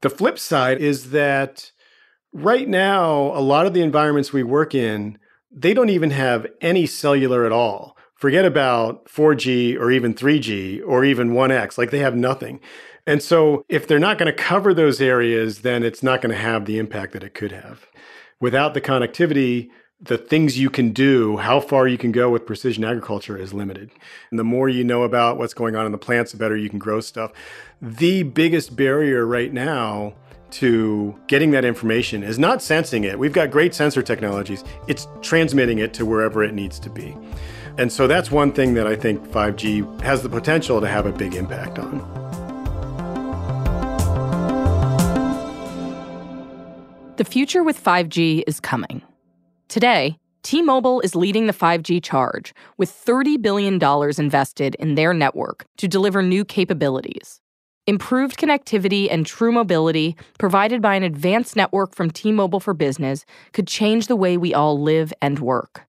The 0.03 0.11
flip 0.11 0.39
side 0.39 0.81
is 0.81 1.11
that 1.11 1.73
right 2.33 2.69
now, 2.69 3.33
a 3.37 3.43
lot 3.43 3.67
of 3.67 3.75
the 3.75 3.83
environments 3.83 4.33
we 4.33 4.45
work 4.45 4.75
in, 4.75 5.19
they 5.51 5.75
don't 5.75 5.91
even 5.91 6.11
have 6.11 6.47
any 6.61 6.87
cellular 6.87 7.45
at 7.45 7.53
all. 7.53 7.97
Forget 8.15 8.45
about 8.45 9.07
4G 9.07 9.77
or 9.79 9.91
even 9.91 10.15
3G 10.15 10.83
or 10.87 11.05
even 11.05 11.31
1X, 11.31 11.79
like 11.79 11.91
they 11.91 11.99
have 11.99 12.17
nothing. 12.17 12.61
And 13.09 13.23
so 13.23 13.65
if 13.71 13.87
they're 13.87 13.99
not 13.99 14.19
going 14.19 14.27
to 14.27 14.35
cover 14.35 14.75
those 14.75 15.01
areas, 15.01 15.63
then 15.63 15.83
it's 15.83 16.03
not 16.03 16.21
going 16.21 16.31
to 16.31 16.39
have 16.39 16.67
the 16.67 16.79
impact 16.79 17.15
that 17.15 17.25
it 17.25 17.33
could 17.33 17.53
have. 17.53 17.87
Without 18.39 18.75
the 18.75 18.83
connectivity, 18.83 19.71
the 19.99 20.19
things 20.19 20.59
you 20.59 20.69
can 20.69 20.91
do, 20.91 21.39
how 21.39 21.59
far 21.59 21.89
you 21.89 21.97
can 21.97 22.13
go 22.13 22.29
with 22.29 22.45
precision 22.45 22.85
agriculture 22.85 23.39
is 23.39 23.55
limited. 23.55 23.91
And 24.29 24.39
the 24.39 24.45
more 24.45 24.69
you 24.69 24.85
know 24.85 25.05
about 25.05 25.39
what's 25.39 25.55
going 25.55 25.75
on 25.75 25.87
in 25.87 25.93
the 25.93 25.97
plants, 25.97 26.33
the 26.33 26.37
better 26.37 26.55
you 26.55 26.69
can 26.69 26.79
grow 26.79 27.01
stuff. 27.01 27.33
The 27.81 28.25
biggest 28.25 28.77
barrier 28.77 29.25
right 29.25 29.55
now 29.55 30.13
to 30.51 31.19
getting 31.29 31.51
that 31.53 31.65
information 31.65 32.23
is 32.23 32.39
not 32.39 32.61
sensing 32.61 33.05
it. 33.05 33.19
We've 33.19 33.33
got 33.33 33.51
great 33.51 33.75
sensor 33.75 34.03
technologies, 34.03 34.65
it's 34.87 35.09
transmitting 35.23 35.79
it 35.79 35.95
to 35.95 36.05
wherever 36.05 36.45
it 36.45 36.53
needs 36.53 36.79
to 36.81 36.91
be. 36.91 37.17
And 37.79 37.91
so 37.91 38.07
that's 38.07 38.31
one 38.31 38.53
thing 38.53 38.75
that 38.75 38.87
I 38.87 38.97
think 38.97 39.27
5G 39.29 40.03
has 40.03 40.23
the 40.23 40.29
potential 40.29 40.79
to 40.83 40.87
have 40.87 41.07
a 41.07 41.13
big 41.13 41.35
impact 41.35 41.79
on. 41.79 42.38
The 47.19 47.25
future 47.25 47.65
with 47.65 47.83
5G 47.83 48.45
is 48.47 48.61
coming. 48.61 49.03
Today, 49.67 50.17
T 50.45 50.63
Mobile 50.63 51.01
is 51.01 51.17
leading 51.17 51.49
the 51.49 51.53
5G 51.53 52.01
charge 52.01 52.55
with 52.77 52.93
$30 52.93 53.43
billion 53.43 53.83
invested 54.21 54.77
in 54.77 54.95
their 54.95 55.13
network 55.13 55.67
to 55.79 55.89
deliver 55.89 56.23
new 56.23 56.45
capabilities. 56.45 57.41
Improved 57.89 58.39
connectivity 58.39 59.09
and 59.11 59.27
true 59.27 59.51
mobility 59.51 60.15
provided 60.39 60.81
by 60.81 60.95
an 60.95 61.03
advanced 61.03 61.57
network 61.57 61.93
from 61.93 62.09
T 62.09 62.31
Mobile 62.31 62.61
for 62.61 62.73
Business 62.73 63.25
could 63.53 63.67
change 63.67 64.07
the 64.07 64.15
way 64.15 64.37
we 64.37 64.55
all 64.55 64.81
live 64.81 65.13
and 65.21 65.41
work. 65.41 65.89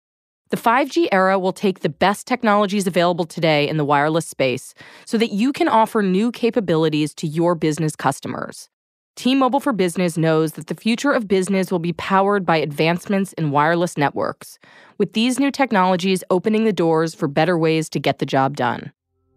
The 0.51 0.57
5G 0.57 1.07
era 1.11 1.39
will 1.39 1.53
take 1.53 1.79
the 1.79 1.89
best 1.89 2.27
technologies 2.27 2.85
available 2.85 3.25
today 3.25 3.67
in 3.67 3.77
the 3.77 3.85
wireless 3.85 4.27
space 4.27 4.75
so 5.07 5.17
that 5.17 5.31
you 5.31 5.51
can 5.53 5.69
offer 5.69 6.03
new 6.03 6.31
capabilities 6.31 7.15
to 7.15 7.25
your 7.25 7.55
business 7.55 7.95
customers. 7.95 8.69
T 9.15 9.33
Mobile 9.33 9.61
for 9.61 9.71
Business 9.71 10.17
knows 10.17 10.53
that 10.53 10.67
the 10.67 10.75
future 10.75 11.11
of 11.11 11.27
business 11.27 11.71
will 11.71 11.79
be 11.79 11.93
powered 11.93 12.45
by 12.45 12.57
advancements 12.57 13.31
in 13.33 13.51
wireless 13.51 13.97
networks, 13.97 14.59
with 14.97 15.13
these 15.13 15.39
new 15.39 15.51
technologies 15.51 16.23
opening 16.29 16.65
the 16.65 16.73
doors 16.73 17.15
for 17.15 17.29
better 17.29 17.57
ways 17.57 17.87
to 17.89 17.99
get 17.99 18.19
the 18.19 18.25
job 18.25 18.57
done. 18.57 18.91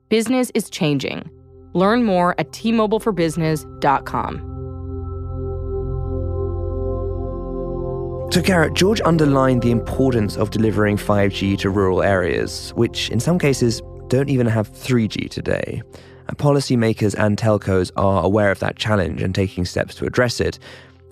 Business 0.08 0.50
is 0.54 0.68
changing 0.68 1.30
Learn 1.74 2.04
more 2.04 2.34
at 2.38 2.50
tmobileforbusiness.com. 2.50 4.54
So, 8.30 8.42
Kara, 8.42 8.70
George 8.72 9.00
underlined 9.04 9.62
the 9.62 9.70
importance 9.70 10.36
of 10.36 10.50
delivering 10.50 10.96
5G 10.96 11.56
to 11.58 11.70
rural 11.70 12.02
areas, 12.02 12.72
which 12.74 13.10
in 13.10 13.20
some 13.20 13.38
cases 13.38 13.80
don't 14.08 14.28
even 14.28 14.46
have 14.46 14.72
3G 14.72 15.30
today. 15.30 15.82
Policymakers 16.36 17.14
and 17.18 17.36
telcos 17.36 17.90
are 17.96 18.22
aware 18.22 18.50
of 18.50 18.60
that 18.60 18.76
challenge 18.76 19.22
and 19.22 19.34
taking 19.34 19.64
steps 19.64 19.94
to 19.96 20.04
address 20.04 20.40
it. 20.40 20.58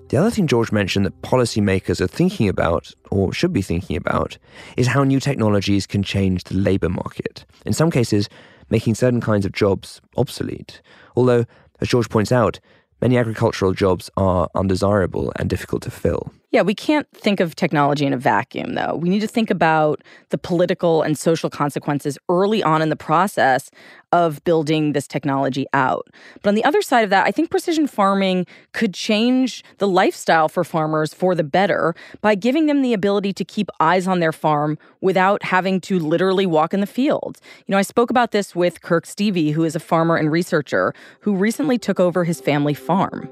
The 0.09 0.17
other 0.17 0.29
thing 0.29 0.47
George 0.47 0.71
mentioned 0.71 1.05
that 1.05 1.21
policymakers 1.21 1.99
are 1.99 2.07
thinking 2.07 2.47
about, 2.47 2.93
or 3.11 3.33
should 3.33 3.51
be 3.51 3.61
thinking 3.61 3.97
about, 3.97 4.37
is 4.77 4.87
how 4.87 5.03
new 5.03 5.19
technologies 5.19 5.85
can 5.85 6.01
change 6.01 6.45
the 6.45 6.55
labour 6.55 6.87
market. 6.87 7.45
In 7.65 7.73
some 7.73 7.91
cases, 7.91 8.29
making 8.69 8.95
certain 8.95 9.19
kinds 9.19 9.45
of 9.45 9.51
jobs 9.51 9.99
obsolete. 10.15 10.81
Although, 11.15 11.45
as 11.81 11.89
George 11.89 12.09
points 12.09 12.31
out, 12.31 12.59
many 13.01 13.17
agricultural 13.17 13.73
jobs 13.73 14.09
are 14.15 14.49
undesirable 14.55 15.33
and 15.35 15.49
difficult 15.49 15.81
to 15.83 15.91
fill. 15.91 16.31
Yeah, 16.57 16.63
we 16.63 16.73
can't 16.73 17.07
think 17.13 17.39
of 17.39 17.55
technology 17.55 18.03
in 18.03 18.13
a 18.13 18.17
vacuum, 18.17 18.73
though. 18.73 18.95
We 18.95 19.09
need 19.09 19.19
to 19.19 19.27
think 19.27 19.51
about 19.51 20.01
the 20.29 20.39
political 20.39 21.03
and 21.03 21.15
social 21.15 21.51
consequences 21.51 22.17
early 22.29 22.63
on 22.63 22.81
in 22.81 22.89
the 22.89 22.95
process 22.95 23.69
of 24.11 24.43
building 24.43 24.93
this 24.93 25.07
technology 25.07 25.67
out. 25.73 26.07
But 26.41 26.49
on 26.49 26.55
the 26.55 26.63
other 26.63 26.81
side 26.81 27.03
of 27.03 27.11
that, 27.11 27.27
I 27.27 27.29
think 27.29 27.51
precision 27.51 27.85
farming 27.85 28.47
could 28.73 28.95
change 28.95 29.63
the 29.77 29.87
lifestyle 29.87 30.49
for 30.49 30.63
farmers 30.63 31.13
for 31.13 31.35
the 31.35 31.43
better 31.43 31.93
by 32.21 32.33
giving 32.33 32.65
them 32.65 32.81
the 32.81 32.93
ability 32.93 33.33
to 33.33 33.45
keep 33.45 33.69
eyes 33.79 34.07
on 34.07 34.19
their 34.19 34.33
farm 34.33 34.79
without 34.99 35.43
having 35.43 35.79
to 35.81 35.99
literally 35.99 36.47
walk 36.47 36.73
in 36.73 36.79
the 36.79 36.87
field. 36.87 37.39
You 37.67 37.73
know, 37.73 37.77
I 37.77 37.83
spoke 37.83 38.09
about 38.09 38.31
this 38.31 38.55
with 38.55 38.81
Kirk 38.81 39.05
Stueve, 39.05 39.53
who 39.53 39.63
is 39.63 39.75
a 39.75 39.79
farmer 39.79 40.15
and 40.15 40.31
researcher 40.31 40.95
who 41.19 41.35
recently 41.35 41.77
took 41.77 41.99
over 41.99 42.23
his 42.23 42.41
family 42.41 42.73
farm. 42.73 43.29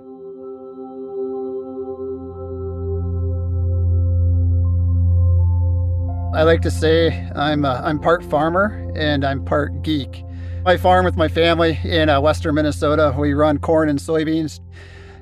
I 6.35 6.43
like 6.43 6.61
to 6.63 6.69
say 6.69 7.29
I'm 7.33 7.63
uh, 7.63 7.79
I'm 7.81 7.97
part 7.97 8.21
farmer 8.21 8.91
and 8.93 9.23
I'm 9.23 9.45
part 9.45 9.83
geek. 9.83 10.25
I 10.65 10.75
farm 10.75 11.05
with 11.05 11.15
my 11.15 11.29
family 11.29 11.79
in 11.85 12.09
uh, 12.09 12.19
western 12.19 12.55
Minnesota. 12.55 13.15
We 13.17 13.33
run 13.33 13.57
corn 13.57 13.87
and 13.87 13.97
soybeans, 13.97 14.59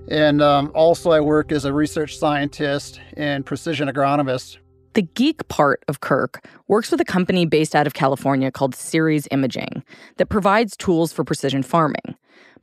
and 0.10 0.42
um, 0.42 0.72
also 0.74 1.12
I 1.12 1.20
work 1.20 1.52
as 1.52 1.66
a 1.66 1.74
research 1.74 2.18
scientist 2.18 3.00
and 3.16 3.46
precision 3.46 3.90
agronomist. 3.90 4.58
The 4.94 5.04
geek 5.04 5.48
part 5.50 5.84
of 5.88 6.00
Kirk 6.00 6.44
works 6.68 6.90
with 6.90 7.00
a 7.00 7.06
company 7.06 7.46
based 7.46 7.76
out 7.76 7.86
of 7.86 7.94
California 7.94 8.52
called 8.52 8.74
Ceres 8.74 9.28
Imaging 9.30 9.84
that 10.18 10.30
provides 10.30 10.76
tools 10.76 11.14
for 11.14 11.24
precision 11.24 11.62
farming. 11.62 12.16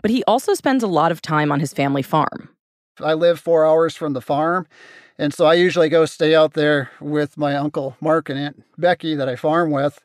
But 0.02 0.10
he 0.10 0.24
also 0.24 0.54
spends 0.54 0.82
a 0.82 0.88
lot 0.88 1.12
of 1.12 1.22
time 1.22 1.52
on 1.52 1.60
his 1.60 1.72
family 1.72 2.02
farm. 2.02 2.48
I 3.00 3.14
live 3.14 3.38
four 3.38 3.64
hours 3.64 3.94
from 3.94 4.12
the 4.12 4.20
farm, 4.20 4.66
and 5.20 5.34
so 5.34 5.44
I 5.44 5.52
usually 5.52 5.90
go 5.90 6.06
stay 6.06 6.34
out 6.34 6.54
there 6.54 6.90
with 6.98 7.36
my 7.36 7.54
uncle 7.54 7.94
Mark 8.00 8.30
and 8.30 8.38
Aunt 8.38 8.64
Becky 8.78 9.14
that 9.14 9.28
I 9.28 9.36
farm 9.36 9.70
with 9.70 10.02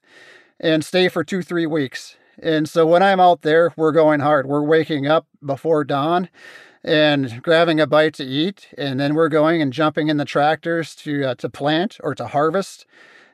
and 0.60 0.84
stay 0.84 1.08
for 1.08 1.24
two, 1.24 1.42
three 1.42 1.66
weeks. 1.66 2.18
And 2.38 2.68
so 2.68 2.86
when 2.86 3.02
I'm 3.02 3.22
out 3.22 3.42
there, 3.42 3.72
we're 3.78 3.94
going 3.94 4.20
hard. 4.20 4.46
We're 4.46 4.62
waking 4.62 5.08
up 5.08 5.26
before 5.42 5.86
dawn 5.86 6.28
and 6.84 7.42
grabbing 7.42 7.80
a 7.80 7.88
bite 7.88 8.14
to 8.16 8.26
eat. 8.26 8.68
And 8.78 9.00
then 9.00 9.16
we're 9.16 9.30
going 9.30 9.62
and 9.62 9.72
jumping 9.72 10.10
in 10.10 10.18
the 10.18 10.26
tractors 10.26 10.94
to, 10.96 11.30
uh, 11.30 11.36
to 11.36 11.50
plant 11.50 11.98
or 12.04 12.14
to 12.14 12.28
harvest 12.28 12.86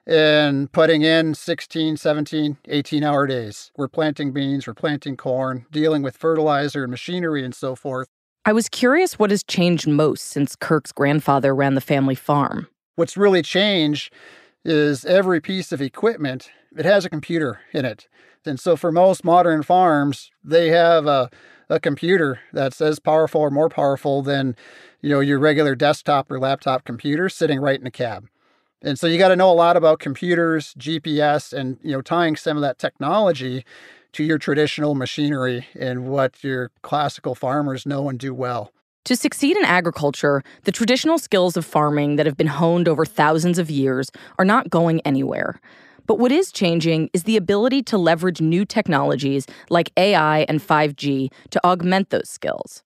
and 0.05 0.71
putting 0.71 1.01
in 1.01 1.33
16, 1.33 1.97
17, 1.97 2.57
18 2.63 3.03
hour 3.03 3.25
days. 3.25 3.71
We're 3.75 3.87
planting 3.87 4.31
beans, 4.33 4.67
we're 4.67 4.75
planting 4.75 5.17
corn, 5.17 5.65
dealing 5.71 6.03
with 6.03 6.15
fertilizer 6.15 6.83
and 6.83 6.91
machinery 6.91 7.43
and 7.43 7.55
so 7.55 7.75
forth. 7.75 8.09
I 8.43 8.53
was 8.53 8.69
curious 8.69 9.19
what 9.19 9.29
has 9.29 9.43
changed 9.43 9.87
most 9.87 10.23
since 10.23 10.55
Kirk's 10.55 10.91
grandfather 10.91 11.53
ran 11.53 11.75
the 11.75 11.81
family 11.81 12.15
farm. 12.15 12.67
What's 12.95 13.15
really 13.15 13.43
changed 13.43 14.11
is 14.65 15.05
every 15.05 15.39
piece 15.39 15.71
of 15.71 15.79
equipment, 15.79 16.49
it 16.75 16.83
has 16.83 17.05
a 17.05 17.09
computer 17.09 17.59
in 17.71 17.85
it. 17.85 18.07
And 18.43 18.59
so 18.59 18.75
for 18.75 18.91
most 18.91 19.23
modern 19.23 19.61
farms, 19.61 20.31
they 20.43 20.69
have 20.69 21.05
a, 21.05 21.29
a 21.69 21.79
computer 21.79 22.39
that's 22.51 22.81
as 22.81 22.97
powerful 22.97 23.41
or 23.41 23.51
more 23.51 23.69
powerful 23.69 24.23
than, 24.23 24.55
you 25.01 25.11
know, 25.11 25.19
your 25.19 25.37
regular 25.37 25.75
desktop 25.75 26.31
or 26.31 26.39
laptop 26.39 26.83
computer 26.83 27.29
sitting 27.29 27.59
right 27.59 27.77
in 27.77 27.83
the 27.83 27.91
cab. 27.91 28.27
And 28.81 28.97
so 28.97 29.05
you 29.05 29.19
got 29.19 29.27
to 29.27 29.35
know 29.35 29.51
a 29.51 29.53
lot 29.53 29.77
about 29.77 29.99
computers, 29.99 30.73
GPS, 30.79 31.53
and 31.53 31.77
you 31.83 31.91
know, 31.91 32.01
tying 32.01 32.35
some 32.35 32.57
of 32.57 32.61
that 32.61 32.79
technology 32.79 33.63
to 34.13 34.23
your 34.23 34.37
traditional 34.37 34.95
machinery 34.95 35.67
and 35.79 36.05
what 36.05 36.43
your 36.43 36.71
classical 36.81 37.35
farmers 37.35 37.85
know 37.85 38.09
and 38.09 38.19
do 38.19 38.33
well. 38.33 38.71
To 39.05 39.15
succeed 39.15 39.57
in 39.57 39.65
agriculture, 39.65 40.43
the 40.63 40.71
traditional 40.71 41.17
skills 41.17 41.57
of 41.57 41.65
farming 41.65 42.17
that 42.17 42.27
have 42.27 42.37
been 42.37 42.47
honed 42.47 42.87
over 42.87 43.05
thousands 43.05 43.57
of 43.57 43.71
years 43.71 44.11
are 44.37 44.45
not 44.45 44.69
going 44.69 45.01
anywhere. 45.01 45.59
But 46.05 46.19
what 46.19 46.31
is 46.31 46.51
changing 46.51 47.09
is 47.13 47.23
the 47.23 47.37
ability 47.37 47.83
to 47.83 47.97
leverage 47.97 48.41
new 48.41 48.65
technologies 48.65 49.47
like 49.69 49.91
AI 49.97 50.41
and 50.41 50.59
5G 50.59 51.31
to 51.49 51.65
augment 51.65 52.09
those 52.09 52.29
skills. 52.29 52.83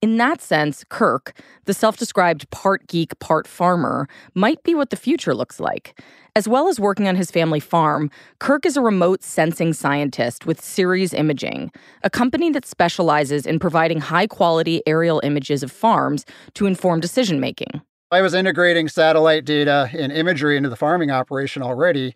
In 0.00 0.16
that 0.18 0.40
sense, 0.40 0.84
Kirk, 0.88 1.40
the 1.64 1.74
self 1.74 1.96
described 1.96 2.48
part 2.50 2.86
geek, 2.86 3.18
part 3.18 3.48
farmer, 3.48 4.08
might 4.32 4.62
be 4.62 4.72
what 4.72 4.90
the 4.90 4.96
future 4.96 5.34
looks 5.34 5.58
like. 5.58 6.00
As 6.36 6.46
well 6.46 6.68
as 6.68 6.78
working 6.78 7.08
on 7.08 7.16
his 7.16 7.32
family 7.32 7.58
farm, 7.58 8.08
Kirk 8.38 8.64
is 8.64 8.76
a 8.76 8.80
remote 8.80 9.24
sensing 9.24 9.72
scientist 9.72 10.46
with 10.46 10.62
Ceres 10.62 11.12
Imaging, 11.12 11.72
a 12.04 12.10
company 12.10 12.48
that 12.50 12.64
specializes 12.64 13.44
in 13.44 13.58
providing 13.58 14.00
high 14.00 14.28
quality 14.28 14.82
aerial 14.86 15.20
images 15.24 15.64
of 15.64 15.72
farms 15.72 16.24
to 16.54 16.66
inform 16.66 17.00
decision 17.00 17.40
making. 17.40 17.80
I 18.12 18.20
was 18.20 18.34
integrating 18.34 18.86
satellite 18.86 19.44
data 19.44 19.90
and 19.92 20.12
imagery 20.12 20.56
into 20.56 20.68
the 20.68 20.76
farming 20.76 21.10
operation 21.10 21.60
already, 21.60 22.14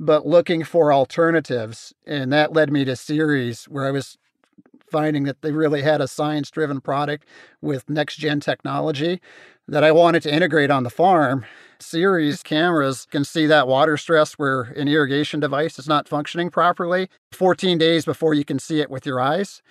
but 0.00 0.26
looking 0.26 0.64
for 0.64 0.94
alternatives. 0.94 1.92
And 2.06 2.32
that 2.32 2.54
led 2.54 2.72
me 2.72 2.86
to 2.86 2.96
Ceres, 2.96 3.64
where 3.64 3.86
I 3.86 3.90
was 3.90 4.16
finding 4.90 5.24
that 5.24 5.42
they 5.42 5.52
really 5.52 5.82
had 5.82 6.00
a 6.00 6.08
science 6.08 6.50
driven 6.50 6.80
product 6.80 7.26
with 7.60 7.88
next 7.88 8.16
gen 8.16 8.40
technology 8.40 9.20
that 9.66 9.84
I 9.84 9.92
wanted 9.92 10.22
to 10.22 10.34
integrate 10.34 10.70
on 10.70 10.82
the 10.82 10.90
farm. 10.90 11.44
Ceres 11.78 12.42
cameras 12.42 13.06
can 13.10 13.24
see 13.24 13.46
that 13.46 13.68
water 13.68 13.96
stress 13.96 14.34
where 14.34 14.62
an 14.62 14.88
irrigation 14.88 15.40
device 15.40 15.78
is 15.78 15.86
not 15.86 16.08
functioning 16.08 16.50
properly 16.50 17.08
14 17.32 17.78
days 17.78 18.04
before 18.04 18.34
you 18.34 18.44
can 18.44 18.58
see 18.58 18.80
it 18.80 18.90
with 18.90 19.06
your 19.06 19.20
eyes 19.20 19.62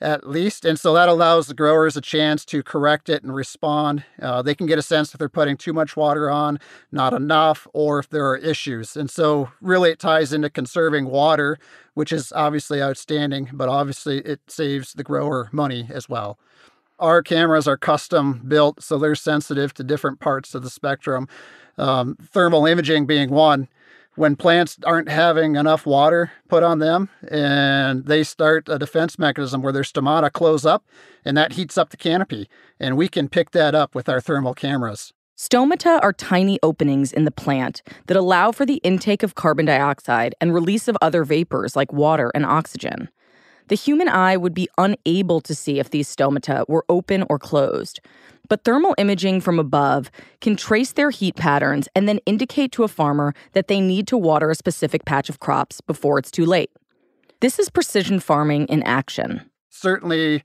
at 0.00 0.28
least. 0.28 0.64
And 0.64 0.78
so 0.78 0.94
that 0.94 1.08
allows 1.08 1.46
the 1.46 1.54
growers 1.54 1.96
a 1.96 2.00
chance 2.00 2.44
to 2.46 2.62
correct 2.62 3.08
it 3.08 3.22
and 3.22 3.34
respond. 3.34 4.04
Uh, 4.20 4.42
they 4.42 4.54
can 4.54 4.66
get 4.66 4.78
a 4.78 4.82
sense 4.82 5.12
if 5.12 5.18
they're 5.18 5.28
putting 5.28 5.56
too 5.56 5.72
much 5.72 5.96
water 5.96 6.30
on, 6.30 6.58
not 6.90 7.12
enough, 7.12 7.66
or 7.72 7.98
if 7.98 8.08
there 8.08 8.26
are 8.26 8.36
issues. 8.36 8.96
And 8.96 9.10
so, 9.10 9.50
really, 9.60 9.90
it 9.90 9.98
ties 9.98 10.32
into 10.32 10.48
conserving 10.48 11.06
water, 11.06 11.58
which 11.94 12.12
is 12.12 12.32
obviously 12.32 12.82
outstanding, 12.82 13.50
but 13.52 13.68
obviously, 13.68 14.18
it 14.20 14.40
saves 14.48 14.94
the 14.94 15.04
grower 15.04 15.48
money 15.52 15.88
as 15.90 16.08
well. 16.08 16.38
Our 16.98 17.22
cameras 17.22 17.66
are 17.66 17.78
custom 17.78 18.42
built, 18.46 18.82
so 18.82 18.98
they're 18.98 19.14
sensitive 19.14 19.72
to 19.74 19.84
different 19.84 20.20
parts 20.20 20.54
of 20.54 20.62
the 20.62 20.70
spectrum. 20.70 21.28
Um, 21.78 22.16
thermal 22.20 22.66
imaging 22.66 23.06
being 23.06 23.30
one 23.30 23.68
when 24.20 24.36
plants 24.36 24.76
aren't 24.84 25.08
having 25.08 25.56
enough 25.56 25.86
water 25.86 26.30
put 26.46 26.62
on 26.62 26.78
them 26.78 27.08
and 27.30 28.04
they 28.04 28.22
start 28.22 28.68
a 28.68 28.78
defense 28.78 29.18
mechanism 29.18 29.62
where 29.62 29.72
their 29.72 29.82
stomata 29.82 30.30
close 30.30 30.66
up 30.66 30.84
and 31.24 31.38
that 31.38 31.54
heats 31.54 31.78
up 31.78 31.88
the 31.88 31.96
canopy. 31.96 32.46
And 32.78 32.98
we 32.98 33.08
can 33.08 33.30
pick 33.30 33.52
that 33.52 33.74
up 33.74 33.94
with 33.94 34.10
our 34.10 34.20
thermal 34.20 34.52
cameras. 34.52 35.14
Stomata 35.38 35.98
are 36.02 36.12
tiny 36.12 36.58
openings 36.62 37.14
in 37.14 37.24
the 37.24 37.30
plant 37.30 37.80
that 38.08 38.16
allow 38.16 38.52
for 38.52 38.66
the 38.66 38.76
intake 38.84 39.22
of 39.22 39.36
carbon 39.36 39.64
dioxide 39.64 40.34
and 40.38 40.52
release 40.52 40.86
of 40.86 40.98
other 41.00 41.24
vapors 41.24 41.74
like 41.74 41.90
water 41.90 42.30
and 42.34 42.44
oxygen. 42.44 43.08
The 43.68 43.74
human 43.74 44.08
eye 44.08 44.36
would 44.36 44.52
be 44.52 44.68
unable 44.76 45.40
to 45.40 45.54
see 45.54 45.78
if 45.78 45.88
these 45.88 46.14
stomata 46.14 46.68
were 46.68 46.84
open 46.90 47.24
or 47.30 47.38
closed, 47.38 48.00
but 48.50 48.64
thermal 48.64 48.94
imaging 48.98 49.40
from 49.40 49.58
above 49.58 50.10
can 50.42 50.56
trace 50.56 50.92
their 50.92 51.08
heat 51.08 51.36
patterns 51.36 51.88
and 51.94 52.06
then 52.06 52.18
indicate 52.26 52.72
to 52.72 52.82
a 52.82 52.88
farmer 52.88 53.32
that 53.52 53.68
they 53.68 53.80
need 53.80 54.06
to 54.08 54.18
water 54.18 54.50
a 54.50 54.54
specific 54.54 55.06
patch 55.06 55.30
of 55.30 55.40
crops 55.40 55.80
before 55.80 56.18
it's 56.18 56.32
too 56.32 56.44
late. 56.44 56.70
This 57.40 57.58
is 57.58 57.70
precision 57.70 58.20
farming 58.20 58.66
in 58.66 58.82
action. 58.82 59.48
Certainly, 59.70 60.42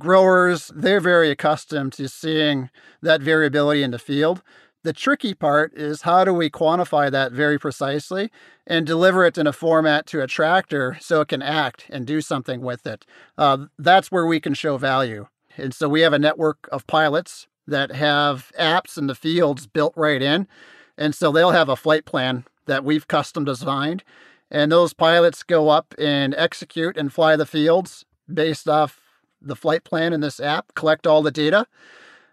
growers, 0.00 0.70
they're 0.74 1.00
very 1.00 1.30
accustomed 1.30 1.92
to 1.94 2.08
seeing 2.08 2.70
that 3.02 3.20
variability 3.20 3.82
in 3.82 3.90
the 3.90 3.98
field. 3.98 4.42
The 4.84 4.92
tricky 4.92 5.34
part 5.34 5.74
is 5.74 6.02
how 6.02 6.24
do 6.24 6.32
we 6.32 6.48
quantify 6.48 7.10
that 7.10 7.32
very 7.32 7.58
precisely 7.58 8.30
and 8.66 8.86
deliver 8.86 9.24
it 9.24 9.36
in 9.36 9.46
a 9.46 9.52
format 9.52 10.06
to 10.06 10.22
a 10.22 10.26
tractor 10.26 10.96
so 11.00 11.20
it 11.20 11.28
can 11.28 11.42
act 11.42 11.86
and 11.90 12.06
do 12.06 12.20
something 12.20 12.60
with 12.60 12.86
it. 12.86 13.04
Uh, 13.36 13.66
that's 13.78 14.12
where 14.12 14.26
we 14.26 14.40
can 14.40 14.54
show 14.54 14.76
value. 14.76 15.26
And 15.56 15.74
so 15.74 15.88
we 15.88 16.00
have 16.00 16.12
a 16.12 16.18
network 16.18 16.68
of 16.72 16.86
pilots 16.86 17.46
that 17.66 17.92
have 17.92 18.52
apps 18.58 18.98
in 18.98 19.06
the 19.06 19.14
fields 19.14 19.66
built 19.66 19.92
right 19.96 20.22
in. 20.22 20.48
And 20.96 21.14
so 21.14 21.30
they'll 21.30 21.52
have 21.52 21.68
a 21.68 21.76
flight 21.76 22.04
plan 22.04 22.44
that 22.66 22.84
we've 22.84 23.08
custom 23.08 23.44
designed. 23.44 24.02
And 24.50 24.70
those 24.70 24.92
pilots 24.92 25.42
go 25.42 25.68
up 25.68 25.94
and 25.98 26.34
execute 26.34 26.96
and 26.96 27.12
fly 27.12 27.36
the 27.36 27.46
fields 27.46 28.04
based 28.32 28.68
off 28.68 29.00
the 29.40 29.56
flight 29.56 29.84
plan 29.84 30.12
in 30.12 30.20
this 30.20 30.38
app, 30.40 30.74
collect 30.74 31.06
all 31.06 31.22
the 31.22 31.30
data, 31.30 31.66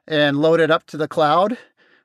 and 0.08 0.38
load 0.38 0.60
it 0.60 0.72
up 0.72 0.86
to 0.88 0.98
the 0.98 1.08
cloud, 1.08 1.58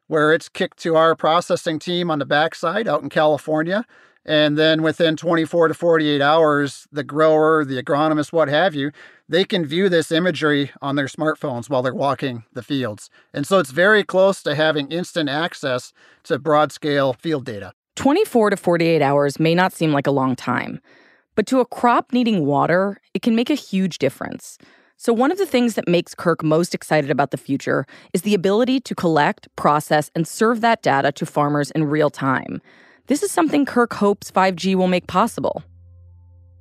where 0.06 0.32
it's 0.32 0.48
kicked 0.48 0.78
to 0.78 0.96
our 0.96 1.14
processing 1.14 1.78
team 1.78 2.10
on 2.10 2.18
the 2.18 2.26
backside 2.26 2.86
out 2.86 3.02
in 3.02 3.08
California. 3.08 3.84
And 4.26 4.56
then 4.56 4.82
within 4.82 5.16
24 5.16 5.68
to 5.68 5.74
48 5.74 6.22
hours, 6.22 6.88
the 6.90 7.04
grower, 7.04 7.64
the 7.64 7.82
agronomist, 7.82 8.32
what 8.32 8.48
have 8.48 8.74
you, 8.74 8.90
they 9.28 9.44
can 9.44 9.66
view 9.66 9.88
this 9.88 10.10
imagery 10.10 10.70
on 10.80 10.96
their 10.96 11.06
smartphones 11.06 11.68
while 11.68 11.82
they're 11.82 11.94
walking 11.94 12.44
the 12.52 12.62
fields. 12.62 13.10
And 13.32 13.46
so 13.46 13.58
it's 13.58 13.70
very 13.70 14.04
close 14.04 14.42
to 14.42 14.54
having 14.54 14.90
instant 14.90 15.28
access 15.28 15.92
to 16.24 16.38
broad 16.38 16.72
scale 16.72 17.12
field 17.12 17.44
data. 17.44 17.72
24 17.96 18.50
to 18.50 18.56
48 18.56 19.02
hours 19.02 19.38
may 19.38 19.54
not 19.54 19.72
seem 19.72 19.92
like 19.92 20.06
a 20.06 20.10
long 20.10 20.34
time, 20.34 20.80
but 21.34 21.46
to 21.46 21.60
a 21.60 21.66
crop 21.66 22.12
needing 22.12 22.46
water, 22.46 23.00
it 23.12 23.22
can 23.22 23.36
make 23.36 23.50
a 23.50 23.54
huge 23.54 23.98
difference. 23.98 24.58
So, 24.96 25.12
one 25.12 25.32
of 25.32 25.38
the 25.38 25.46
things 25.46 25.74
that 25.74 25.88
makes 25.88 26.14
Kirk 26.14 26.42
most 26.42 26.74
excited 26.74 27.10
about 27.10 27.30
the 27.30 27.36
future 27.36 27.84
is 28.12 28.22
the 28.22 28.34
ability 28.34 28.80
to 28.80 28.94
collect, 28.94 29.48
process, 29.56 30.10
and 30.14 30.26
serve 30.26 30.60
that 30.60 30.82
data 30.82 31.12
to 31.12 31.26
farmers 31.26 31.70
in 31.72 31.84
real 31.84 32.10
time. 32.10 32.62
This 33.06 33.22
is 33.22 33.30
something 33.30 33.66
Kirk 33.66 33.92
hopes 33.92 34.30
5G 34.30 34.74
will 34.76 34.88
make 34.88 35.06
possible. 35.06 35.62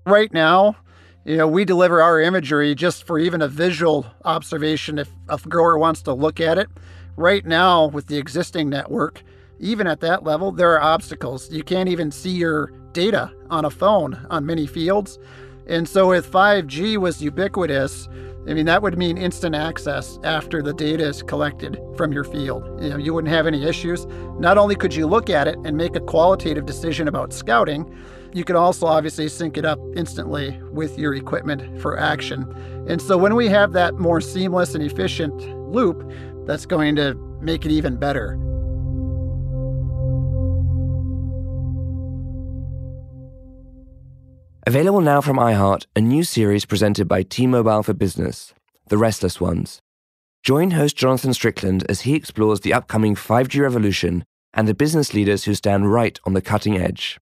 Right 0.06 0.34
now, 0.34 0.76
you 1.24 1.38
know, 1.38 1.48
we 1.48 1.64
deliver 1.64 2.02
our 2.02 2.20
imagery 2.20 2.76
just 2.76 3.08
for 3.08 3.18
even 3.18 3.42
a 3.42 3.48
visual 3.48 4.06
observation 4.26 5.00
if 5.00 5.10
a 5.30 5.38
grower 5.38 5.78
wants 5.78 6.02
to 6.02 6.14
look 6.14 6.42
at 6.42 6.58
it. 6.58 6.68
Right 7.16 7.46
now, 7.46 7.86
with 7.86 8.08
the 8.08 8.18
existing 8.18 8.70
network, 8.70 9.24
even 9.60 9.88
at 9.88 10.02
that 10.02 10.26
level, 10.26 10.52
there 10.52 10.74
are 10.74 10.82
obstacles. 10.82 11.50
You 11.50 11.64
can't 11.64 11.88
even 11.88 12.12
see 12.12 12.32
your 12.32 12.74
data 12.92 13.32
on 13.50 13.64
a 13.64 13.70
phone 13.70 14.28
on 14.30 14.46
many 14.46 14.68
fields. 14.68 15.20
And 15.68 15.88
so 15.88 16.12
if 16.12 16.30
5G 16.30 16.98
was 16.98 17.22
ubiquitous, 17.24 18.10
I 18.48 18.54
mean, 18.54 18.66
that 18.66 18.82
would 18.82 18.98
mean 18.98 19.18
instant 19.18 19.56
access 19.56 20.20
after 20.24 20.62
the 20.62 20.74
data 20.74 21.06
is 21.06 21.24
collected 21.24 21.80
from 21.96 22.12
your 22.12 22.26
field. 22.26 22.66
You 22.82 22.90
know, 22.90 22.98
you 22.98 23.14
wouldn't 23.14 23.34
have 23.34 23.48
any 23.48 23.64
issues. 23.64 24.06
Not 24.38 24.58
only 24.58 24.76
could 24.76 24.94
you 24.94 25.08
look 25.08 25.30
at 25.30 25.48
it 25.48 25.58
and 25.64 25.78
make 25.78 25.96
a 25.96 26.02
qualitative 26.02 26.66
decision 26.66 27.08
about 27.08 27.32
scouting, 27.32 27.90
you 28.34 28.44
could 28.44 28.58
also 28.58 28.86
obviously 28.86 29.30
sync 29.30 29.58
it 29.58 29.64
up 29.64 29.80
instantly 29.96 30.60
with 30.72 30.98
your 30.98 31.14
equipment 31.14 31.80
for 31.82 31.98
action. 31.98 32.44
And 32.90 33.02
so 33.02 33.18
when 33.18 33.36
we 33.36 33.48
have 33.48 33.72
that 33.74 33.96
more 33.96 34.20
seamless 34.20 34.76
and 34.76 34.84
efficient 34.84 35.36
loop, 35.72 36.12
that's 36.46 36.66
going 36.66 36.96
to 36.98 37.14
make 37.40 37.66
it 37.66 37.72
even 37.72 37.96
better. 37.96 38.38
Available 44.66 45.02
now 45.02 45.20
from 45.20 45.36
iHeart, 45.36 45.88
a 45.94 46.00
new 46.00 46.24
series 46.24 46.64
presented 46.64 47.06
by 47.06 47.22
T 47.22 47.48
Mobile 47.48 47.84
for 47.84 47.94
Business, 47.94 48.54
The 48.88 48.98
Restless 48.98 49.42
Ones. 49.42 49.82
Join 50.42 50.72
host 50.72 50.96
Jonathan 50.96 51.34
Strickland 51.34 51.84
as 51.90 52.02
he 52.02 52.16
explores 52.16 52.62
the 52.62 52.74
upcoming 52.74 53.14
5G 53.14 53.62
revolution 53.62 54.24
and 54.54 54.66
the 54.66 54.74
business 54.74 55.14
leaders 55.14 55.44
who 55.44 55.54
stand 55.54 55.92
right 55.92 56.18
on 56.24 56.32
the 56.32 56.42
cutting 56.42 56.78
edge. 56.78 57.20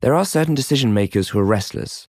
There 0.00 0.12
are 0.12 0.24
certain 0.24 0.56
decision 0.56 0.92
makers 0.92 1.28
who 1.28 1.38
are 1.38 1.44
restless. 1.44 2.08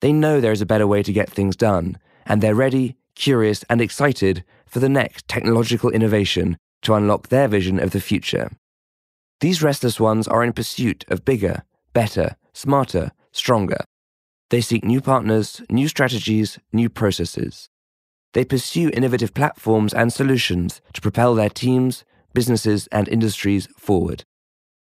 They 0.00 0.12
know 0.12 0.40
there 0.40 0.52
is 0.52 0.62
a 0.62 0.66
better 0.66 0.86
way 0.86 1.02
to 1.02 1.12
get 1.12 1.28
things 1.28 1.56
done, 1.56 1.98
and 2.24 2.40
they're 2.40 2.54
ready, 2.54 2.94
curious, 3.16 3.64
and 3.68 3.80
excited 3.80 4.44
for 4.66 4.78
the 4.78 4.88
next 4.88 5.26
technological 5.26 5.90
innovation 5.90 6.58
to 6.82 6.94
unlock 6.94 7.26
their 7.26 7.48
vision 7.48 7.80
of 7.80 7.90
the 7.90 8.00
future. 8.00 8.52
These 9.40 9.64
restless 9.64 9.98
ones 9.98 10.28
are 10.28 10.44
in 10.44 10.52
pursuit 10.52 11.04
of 11.08 11.24
bigger, 11.24 11.64
better, 11.92 12.36
smarter, 12.52 13.10
stronger. 13.32 13.78
They 14.50 14.60
seek 14.60 14.84
new 14.84 15.00
partners, 15.00 15.60
new 15.68 15.88
strategies, 15.88 16.58
new 16.72 16.88
processes. 16.88 17.68
They 18.32 18.44
pursue 18.44 18.90
innovative 18.90 19.34
platforms 19.34 19.92
and 19.92 20.12
solutions 20.12 20.80
to 20.92 21.00
propel 21.00 21.34
their 21.34 21.48
teams, 21.48 22.04
businesses, 22.32 22.86
and 22.92 23.08
industries 23.08 23.66
forward. 23.76 24.24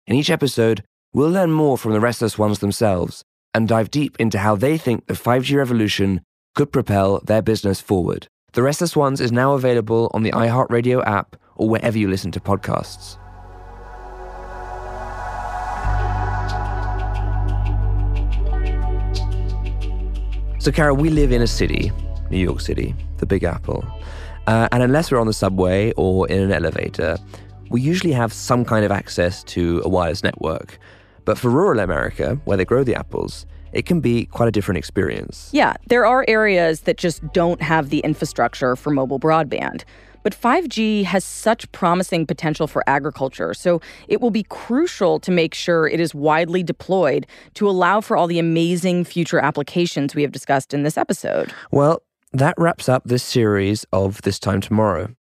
In 0.06 0.16
each 0.16 0.30
episode, 0.30 0.84
we'll 1.14 1.32
learn 1.32 1.52
more 1.52 1.78
from 1.78 1.94
the 1.94 2.00
restless 2.00 2.38
ones 2.38 2.60
themselves 2.60 3.24
and 3.54 3.68
dive 3.68 3.90
deep 3.90 4.16
into 4.20 4.38
how 4.40 4.56
they 4.56 4.78
think 4.78 5.08
the 5.08 5.14
5G 5.14 5.58
revolution 5.58 6.22
could 6.56 6.72
propel 6.72 7.20
their 7.22 7.42
business 7.42 7.82
forward. 7.82 8.28
The 8.54 8.64
Restless 8.64 8.96
Ones 8.96 9.22
is 9.22 9.32
now 9.32 9.54
available 9.54 10.12
on 10.14 10.24
the 10.24 10.32
iHeartRadio 10.32 11.06
app 11.06 11.36
or 11.56 11.70
wherever 11.70 11.98
you 11.98 12.08
listen 12.08 12.32
to 12.32 12.40
podcasts. 12.40 13.18
So, 20.68 20.74
Kara, 20.74 20.94
we 20.94 21.10
live 21.10 21.32
in 21.32 21.42
a 21.42 21.48
city, 21.48 21.94
New 22.30 22.40
York 22.40 22.60
City, 22.60 22.94
the 23.20 23.26
Big 23.26 23.46
Apple. 23.46 23.86
Uh, 24.48 24.68
and 24.74 24.84
unless 24.84 25.10
we're 25.10 25.18
on 25.18 25.26
the 25.26 25.32
subway 25.32 25.94
or 25.94 26.28
in 26.28 26.42
an 26.42 26.52
elevator, 26.52 27.18
we 27.70 27.80
usually 27.80 28.12
have 28.12 28.34
some 28.34 28.66
kind 28.66 28.84
of 28.84 28.92
access 28.92 29.46
to 29.46 29.82
a 29.86 29.88
wireless 29.88 30.24
network. 30.24 30.78
But 31.24 31.38
for 31.38 31.50
rural 31.50 31.80
America, 31.80 32.38
where 32.44 32.58
they 32.58 32.66
grow 32.66 32.84
the 32.84 32.96
apples, 32.96 33.46
it 33.72 33.86
can 33.86 34.02
be 34.02 34.26
quite 34.26 34.50
a 34.50 34.52
different 34.52 34.78
experience. 34.78 35.50
Yeah, 35.54 35.76
there 35.88 36.06
are 36.06 36.26
areas 36.28 36.82
that 36.82 36.98
just 36.98 37.22
don't 37.32 37.62
have 37.62 37.90
the 37.90 38.00
infrastructure 38.00 38.76
for 38.76 38.90
mobile 38.90 39.22
broadband. 39.22 39.86
But 40.28 40.36
5G 40.38 41.06
has 41.06 41.24
such 41.24 41.72
promising 41.72 42.26
potential 42.26 42.68
for 42.68 42.84
agriculture, 42.86 43.54
so 43.54 43.80
it 44.10 44.20
will 44.20 44.30
be 44.30 44.44
crucial 44.44 45.22
to 45.22 45.32
make 45.32 45.54
sure 45.54 45.88
it 45.88 46.02
is 46.02 46.14
widely 46.14 46.64
deployed 46.64 47.26
to 47.54 47.70
allow 47.70 48.02
for 48.02 48.18
all 48.18 48.28
the 48.28 48.38
amazing 48.38 49.06
future 49.06 49.40
applications 49.40 50.16
we 50.16 50.24
have 50.24 50.34
discussed 50.34 50.74
in 50.74 50.84
this 50.84 50.98
episode. 50.98 51.54
Well, 51.72 52.04
that 52.34 52.56
wraps 52.58 52.90
up 52.90 53.06
this 53.06 53.24
series 53.24 53.86
of 53.94 54.22
This 54.24 54.38
Time 54.38 54.60
Tomorrow. 54.60 55.16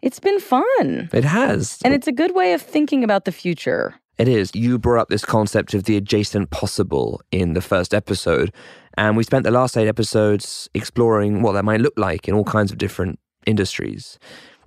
It's 0.00 0.20
been 0.20 0.40
fun. 0.40 1.10
It 1.12 1.24
has. 1.24 1.78
And 1.84 1.92
it's 1.92 2.08
a 2.08 2.12
good 2.12 2.34
way 2.34 2.54
of 2.54 2.62
thinking 2.62 3.04
about 3.04 3.26
the 3.26 3.32
future. 3.32 3.96
It 4.16 4.26
is. 4.26 4.54
You 4.54 4.78
brought 4.78 5.02
up 5.02 5.08
this 5.10 5.26
concept 5.26 5.74
of 5.74 5.84
the 5.84 5.98
adjacent 5.98 6.48
possible 6.50 7.20
in 7.30 7.52
the 7.52 7.60
first 7.60 7.92
episode. 7.92 8.54
And 8.96 9.18
we 9.18 9.22
spent 9.22 9.44
the 9.44 9.50
last 9.50 9.76
eight 9.76 9.86
episodes 9.86 10.70
exploring 10.72 11.42
what 11.42 11.52
that 11.52 11.66
might 11.66 11.82
look 11.82 11.92
like 11.98 12.26
in 12.26 12.34
all 12.34 12.44
kinds 12.44 12.72
of 12.72 12.78
different 12.78 13.18
industries. 13.46 14.18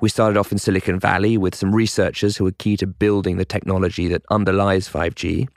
We 0.02 0.08
started 0.08 0.38
off 0.40 0.54
in 0.54 0.58
Silicon 0.58 0.98
Valley 0.98 1.38
with 1.38 1.54
some 1.54 1.76
researchers 1.76 2.38
who 2.38 2.46
were 2.46 2.54
key 2.54 2.78
to 2.78 2.88
building 2.88 3.36
the 3.36 3.44
technology 3.44 4.08
that 4.08 4.24
underlies 4.30 4.88
5G. 4.88 5.48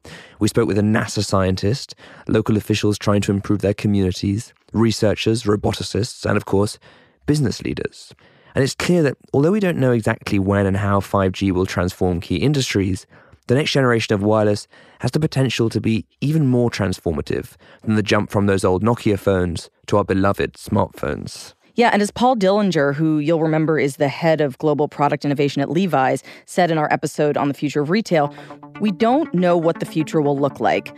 We 0.40 0.48
spoke 0.48 0.66
with 0.66 0.78
a 0.78 0.82
NASA 0.82 1.24
scientist, 1.24 1.94
local 2.26 2.56
officials 2.56 2.98
trying 2.98 3.20
to 3.22 3.32
improve 3.32 3.60
their 3.60 3.72
communities, 3.72 4.52
researchers, 4.72 5.44
roboticists, 5.44 6.26
and 6.26 6.36
of 6.36 6.44
course, 6.44 6.80
business 7.26 7.62
leaders. 7.62 8.12
And 8.54 8.64
it's 8.64 8.74
clear 8.74 9.02
that 9.04 9.16
although 9.32 9.52
we 9.52 9.60
don't 9.60 9.78
know 9.78 9.92
exactly 9.92 10.40
when 10.40 10.66
and 10.66 10.76
how 10.76 10.98
5G 10.98 11.52
will 11.52 11.64
transform 11.64 12.20
key 12.20 12.36
industries, 12.36 13.06
the 13.46 13.54
next 13.54 13.72
generation 13.72 14.14
of 14.14 14.22
wireless 14.22 14.66
has 15.00 15.12
the 15.12 15.20
potential 15.20 15.68
to 15.70 15.80
be 15.80 16.04
even 16.20 16.46
more 16.46 16.70
transformative 16.70 17.56
than 17.82 17.94
the 17.94 18.02
jump 18.02 18.30
from 18.30 18.46
those 18.46 18.64
old 18.64 18.82
Nokia 18.82 19.18
phones 19.18 19.70
to 19.86 19.98
our 19.98 20.04
beloved 20.04 20.54
smartphones. 20.54 21.54
Yeah, 21.74 21.88
and 21.92 22.02
as 22.02 22.10
Paul 22.10 22.36
Dillinger, 22.36 22.94
who 22.94 23.18
you'll 23.18 23.40
remember 23.40 23.78
is 23.78 23.96
the 23.96 24.08
head 24.08 24.42
of 24.42 24.58
global 24.58 24.88
product 24.88 25.24
innovation 25.24 25.62
at 25.62 25.70
Levi's, 25.70 26.22
said 26.44 26.70
in 26.70 26.76
our 26.76 26.92
episode 26.92 27.36
on 27.38 27.48
the 27.48 27.54
future 27.54 27.80
of 27.80 27.88
retail, 27.88 28.34
we 28.80 28.90
don't 28.90 29.32
know 29.32 29.56
what 29.56 29.80
the 29.80 29.86
future 29.86 30.20
will 30.20 30.38
look 30.38 30.60
like, 30.60 30.94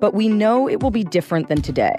but 0.00 0.12
we 0.12 0.28
know 0.28 0.68
it 0.68 0.82
will 0.82 0.90
be 0.90 1.02
different 1.02 1.48
than 1.48 1.62
today. 1.62 1.96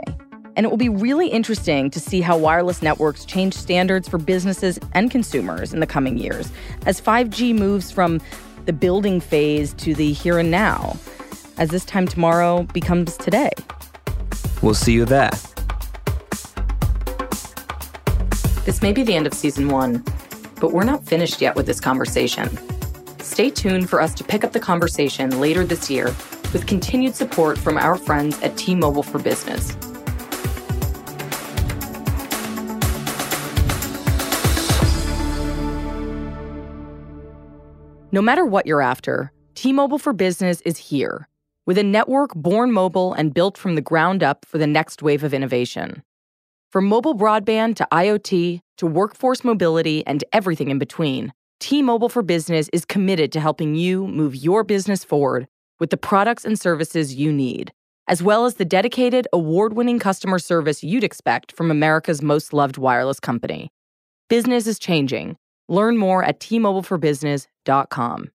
And 0.55 0.65
it 0.65 0.69
will 0.69 0.77
be 0.77 0.89
really 0.89 1.29
interesting 1.29 1.89
to 1.89 1.99
see 1.99 2.21
how 2.21 2.37
wireless 2.37 2.81
networks 2.81 3.25
change 3.25 3.55
standards 3.55 4.07
for 4.07 4.17
businesses 4.17 4.77
and 4.93 5.09
consumers 5.09 5.73
in 5.73 5.79
the 5.79 5.87
coming 5.87 6.17
years 6.17 6.51
as 6.85 7.01
5G 7.01 7.57
moves 7.57 7.91
from 7.91 8.21
the 8.65 8.73
building 8.73 9.19
phase 9.19 9.73
to 9.75 9.95
the 9.95 10.11
here 10.11 10.37
and 10.37 10.51
now, 10.51 10.97
as 11.57 11.69
this 11.69 11.85
time 11.85 12.07
tomorrow 12.07 12.63
becomes 12.73 13.17
today. 13.17 13.49
We'll 14.61 14.75
see 14.75 14.93
you 14.93 15.05
there. 15.05 15.31
This 18.69 18.83
may 18.83 18.93
be 18.93 19.01
the 19.01 19.15
end 19.15 19.25
of 19.25 19.33
season 19.33 19.69
one, 19.69 20.03
but 20.61 20.73
we're 20.73 20.83
not 20.83 21.03
finished 21.03 21.41
yet 21.41 21.55
with 21.55 21.65
this 21.65 21.79
conversation. 21.79 22.47
Stay 23.17 23.49
tuned 23.49 23.89
for 23.89 23.99
us 23.99 24.13
to 24.13 24.23
pick 24.23 24.43
up 24.43 24.51
the 24.51 24.59
conversation 24.59 25.39
later 25.39 25.65
this 25.65 25.89
year 25.89 26.13
with 26.53 26.67
continued 26.67 27.15
support 27.15 27.57
from 27.57 27.79
our 27.79 27.95
friends 27.95 28.39
at 28.43 28.55
T 28.57 28.75
Mobile 28.75 29.01
for 29.01 29.17
Business. 29.17 29.75
No 38.11 38.21
matter 38.21 38.45
what 38.45 38.67
you're 38.67 38.83
after, 38.83 39.31
T 39.55 39.73
Mobile 39.73 39.97
for 39.97 40.13
Business 40.13 40.61
is 40.61 40.77
here 40.77 41.27
with 41.65 41.79
a 41.79 41.83
network 41.83 42.35
born 42.35 42.71
mobile 42.71 43.13
and 43.13 43.33
built 43.33 43.57
from 43.57 43.73
the 43.73 43.81
ground 43.81 44.21
up 44.21 44.45
for 44.45 44.59
the 44.59 44.67
next 44.67 45.01
wave 45.01 45.23
of 45.23 45.33
innovation. 45.33 46.03
From 46.71 46.85
mobile 46.85 47.15
broadband 47.15 47.77
to 47.77 47.87
IoT 47.91 48.61
to 48.77 48.85
workforce 48.85 49.43
mobility 49.43 50.05
and 50.05 50.23
everything 50.31 50.69
in 50.69 50.77
between, 50.77 51.33
T 51.59 51.81
Mobile 51.81 52.09
for 52.09 52.21
Business 52.21 52.69
is 52.71 52.85
committed 52.85 53.31
to 53.31 53.39
helping 53.39 53.73
you 53.73 54.05
move 54.05 54.35
your 54.35 54.63
business 54.63 55.03
forward 55.03 55.47
with 55.79 55.89
the 55.89 55.97
products 55.97 56.45
and 56.45 56.59
services 56.59 57.15
you 57.15 57.33
need, 57.33 57.71
as 58.07 58.21
well 58.21 58.45
as 58.45 58.55
the 58.55 58.65
dedicated, 58.65 59.27
award 59.33 59.73
winning 59.73 59.97
customer 59.97 60.37
service 60.37 60.83
you'd 60.83 61.03
expect 61.03 61.51
from 61.53 61.71
America's 61.71 62.21
most 62.21 62.53
loved 62.53 62.77
wireless 62.77 63.19
company. 63.19 63.71
Business 64.27 64.67
is 64.67 64.77
changing. 64.77 65.37
Learn 65.69 65.97
more 65.97 66.23
at 66.23 66.39
tmobileforbusiness.com. 66.39 68.29